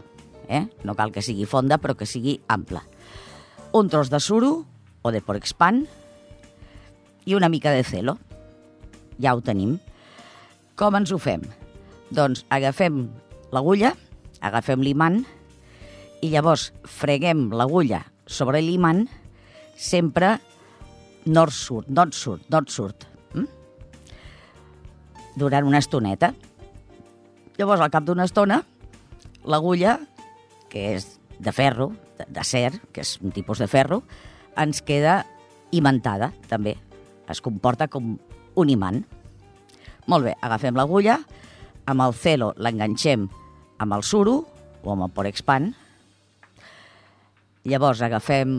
Eh? 0.52 0.66
No 0.84 0.96
cal 1.00 1.14
que 1.16 1.24
sigui 1.24 1.48
fonda, 1.48 1.80
però 1.80 1.96
que 1.96 2.08
sigui 2.10 2.42
ampla. 2.52 2.84
Un 3.72 3.88
tros 3.88 4.12
de 4.12 4.20
suro 4.20 4.52
o 5.02 5.12
de 5.16 5.22
porexpan 5.24 5.86
i 7.26 7.38
una 7.38 7.50
mica 7.50 7.72
de 7.72 7.86
celo. 7.88 8.18
Ja 9.22 9.36
ho 9.36 9.44
tenim. 9.46 9.78
Com 10.76 10.98
ens 11.00 11.14
ho 11.14 11.20
fem? 11.22 11.46
Doncs 12.12 12.44
agafem 12.52 13.06
l'agulla, 13.56 13.94
agafem 14.44 14.84
l'imant 14.84 15.22
i 16.22 16.34
llavors 16.34 16.72
freguem 16.84 17.48
l'agulla 17.56 18.04
sobre 18.28 18.60
l'imant 18.62 19.06
sempre 19.80 20.36
nord-sud, 21.26 21.88
nord-sud, 21.88 22.44
nord-sud 22.52 23.08
durant 25.36 25.68
una 25.68 25.80
estoneta. 25.80 26.34
Llavors, 27.58 27.82
al 27.82 27.92
cap 27.94 28.06
d'una 28.08 28.26
estona, 28.28 28.62
l'agulla, 29.46 29.98
que 30.72 30.96
és 30.96 31.08
de 31.42 31.52
ferro, 31.52 31.92
d'acer, 32.30 32.72
que 32.94 33.04
és 33.04 33.18
un 33.22 33.34
tipus 33.36 33.60
de 33.60 33.68
ferro, 33.68 34.02
ens 34.56 34.82
queda 34.86 35.22
imantada, 35.76 36.32
també. 36.48 36.78
Es 37.30 37.42
comporta 37.44 37.90
com 37.92 38.16
un 38.56 38.72
imant. 38.72 39.02
Molt 40.08 40.28
bé, 40.28 40.36
agafem 40.42 40.78
l'agulla, 40.78 41.20
amb 41.90 42.06
el 42.06 42.16
celo 42.16 42.52
l'enganxem 42.58 43.28
amb 43.82 43.98
el 43.98 44.04
suro 44.06 44.44
o 44.84 44.94
amb 44.94 45.08
el 45.08 45.14
porexpan. 45.16 45.72
Llavors 47.66 48.02
agafem 48.06 48.56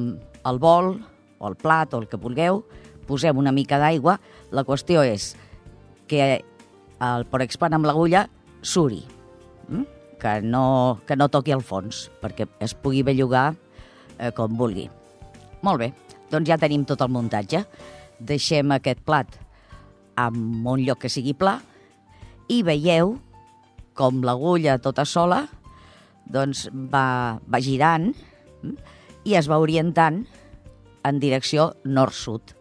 el 0.47 0.59
bol 0.63 0.97
o 1.39 1.49
el 1.49 1.57
plat 1.59 1.95
o 1.95 2.03
el 2.03 2.09
que 2.11 2.21
vulgueu, 2.21 2.63
posem 3.07 3.39
una 3.39 3.55
mica 3.55 3.79
d'aigua. 3.79 4.19
La 4.51 4.67
qüestió 4.67 5.03
és 5.07 5.33
que 6.11 6.43
el 7.03 7.27
porexpan 7.31 7.79
amb 7.79 7.87
l'agulla 7.87 8.27
suri, 8.63 9.03
mm? 9.69 10.02
Que, 10.23 10.39
no, 10.47 11.01
que 11.07 11.17
no 11.19 11.29
toqui 11.33 11.55
el 11.55 11.65
fons, 11.67 12.07
perquè 12.23 12.47
es 12.63 12.77
pugui 12.79 13.03
bellugar 13.07 13.51
eh, 14.19 14.31
com 14.37 14.55
vulgui. 14.59 14.87
Molt 15.67 15.83
bé, 15.83 15.91
doncs 16.31 16.49
ja 16.49 16.61
tenim 16.63 16.87
tot 16.87 17.03
el 17.03 17.11
muntatge. 17.11 17.65
Deixem 18.23 18.71
aquest 18.75 19.03
plat 19.03 19.35
en 20.23 20.63
un 20.69 20.85
lloc 20.87 21.03
que 21.03 21.11
sigui 21.11 21.35
pla 21.35 21.57
i 22.53 22.63
veieu 22.63 23.17
com 23.99 24.23
l'agulla 24.25 24.79
tota 24.83 25.05
sola 25.09 25.43
doncs 26.33 26.69
va, 26.73 27.39
va 27.49 27.61
girant 27.61 28.13
mm, 28.13 28.77
i 29.29 29.37
es 29.39 29.49
va 29.51 29.61
orientant 29.63 30.23
en 31.07 31.19
direcció 31.23 31.73
nord-sud. 31.85 32.55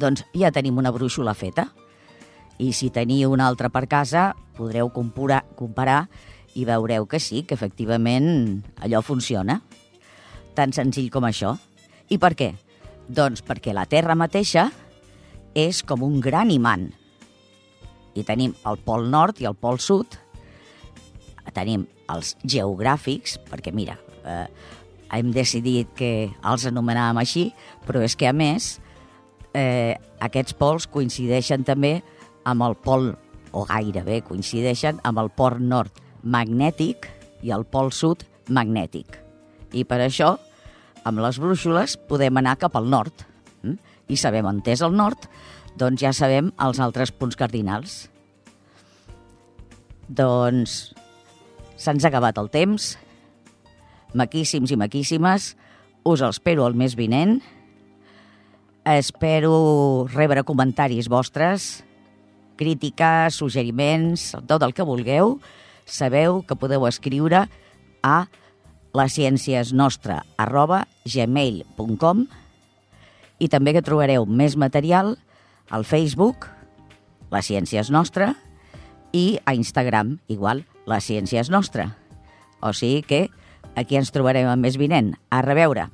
Doncs 0.00 0.24
ja 0.34 0.50
tenim 0.52 0.80
una 0.80 0.92
brúixola 0.94 1.34
feta. 1.36 1.68
I 2.58 2.72
si 2.72 2.90
teniu 2.94 3.32
una 3.34 3.48
altra 3.50 3.70
per 3.72 3.86
casa, 3.90 4.32
podreu 4.54 4.90
comparar, 4.94 5.42
comparar 5.58 6.06
i 6.54 6.64
veureu 6.66 7.08
que 7.10 7.18
sí, 7.18 7.42
que 7.42 7.56
efectivament 7.56 8.62
allò 8.82 9.02
funciona. 9.02 9.60
Tan 10.54 10.72
senzill 10.72 11.10
com 11.10 11.26
això. 11.26 11.56
I 12.08 12.18
per 12.22 12.34
què? 12.38 12.52
Doncs 13.08 13.42
perquè 13.44 13.74
la 13.74 13.88
Terra 13.90 14.14
mateixa 14.14 14.68
és 15.54 15.82
com 15.82 16.04
un 16.06 16.20
gran 16.22 16.52
imant. 16.54 16.86
I 18.14 18.22
tenim 18.22 18.54
el 18.66 18.78
pol 18.86 19.08
nord 19.10 19.42
i 19.42 19.50
el 19.50 19.58
pol 19.58 19.80
sud. 19.82 20.14
Tenim 21.54 21.88
els 22.10 22.34
geogràfics, 22.42 23.36
perquè 23.50 23.72
mira, 23.74 23.98
eh, 24.24 24.46
hem 25.14 25.30
decidit 25.34 25.90
que 25.96 26.30
els 26.42 26.66
anomenàvem 26.66 27.20
així, 27.22 27.44
però 27.86 28.02
és 28.02 28.16
que 28.16 28.28
a 28.28 28.34
més 28.34 28.78
eh, 29.54 29.94
aquests 30.20 30.56
pols 30.58 30.86
coincideixen 30.90 31.64
també 31.64 31.96
amb 31.98 32.13
el 32.64 32.76
pol, 32.76 33.12
o 33.52 33.64
gairebé 33.68 34.20
coincideixen, 34.26 35.00
amb 35.04 35.20
el 35.22 35.30
pol 35.30 35.60
nord 35.60 36.00
magnètic 36.24 37.08
i 37.44 37.52
el 37.54 37.66
pol 37.68 37.92
sud 37.92 38.24
magnètic. 38.48 39.20
I 39.74 39.84
per 39.88 40.00
això, 40.04 40.34
amb 41.04 41.20
les 41.20 41.38
brúixoles, 41.40 41.98
podem 42.08 42.40
anar 42.40 42.56
cap 42.60 42.76
al 42.76 42.88
nord. 42.90 43.26
Mm? 43.62 43.76
I 44.08 44.16
sabem 44.20 44.46
on 44.48 44.62
és 44.66 44.82
el 44.84 44.94
nord, 44.96 45.28
doncs 45.76 46.02
ja 46.02 46.12
sabem 46.12 46.52
els 46.60 46.80
altres 46.80 47.12
punts 47.12 47.36
cardinals. 47.36 48.08
Doncs 50.08 50.94
se'ns 51.76 52.04
ha 52.04 52.10
acabat 52.10 52.38
el 52.38 52.50
temps. 52.52 52.94
Maquíssims 54.14 54.70
i 54.70 54.78
maquíssimes. 54.78 55.54
Us 56.04 56.20
els 56.20 56.36
espero 56.36 56.66
el 56.68 56.76
mes 56.76 56.94
vinent. 56.94 57.40
Espero 58.84 60.06
rebre 60.12 60.44
comentaris 60.44 61.08
vostres, 61.08 61.82
crítiques, 62.58 63.36
suggeriments, 63.36 64.32
tot 64.48 64.62
el 64.62 64.74
que 64.74 64.86
vulgueu. 64.86 65.38
Sabeu 65.84 66.42
que 66.46 66.56
podeu 66.56 66.86
escriure 66.88 67.44
a 68.04 68.16
lascienciesnostra 68.94 70.22
arroba 70.38 70.84
gmail.com 71.04 72.24
i 73.42 73.50
també 73.50 73.74
que 73.74 73.84
trobareu 73.84 74.24
més 74.26 74.56
material 74.56 75.16
al 75.70 75.84
Facebook, 75.84 76.48
La 77.32 77.42
Ciència 77.42 77.82
és 77.82 77.90
Nostra, 77.90 78.34
i 79.12 79.40
a 79.44 79.54
Instagram, 79.56 80.18
igual, 80.28 80.62
La 80.86 81.00
Ciència 81.02 81.42
és 81.42 81.50
Nostra. 81.50 81.90
O 82.62 82.72
sigui 82.72 83.02
que 83.02 83.20
aquí 83.74 83.98
ens 83.98 84.14
trobarem 84.14 84.48
amb 84.48 84.62
més 84.62 84.78
vinent. 84.78 85.14
A 85.30 85.42
reveure! 85.42 85.88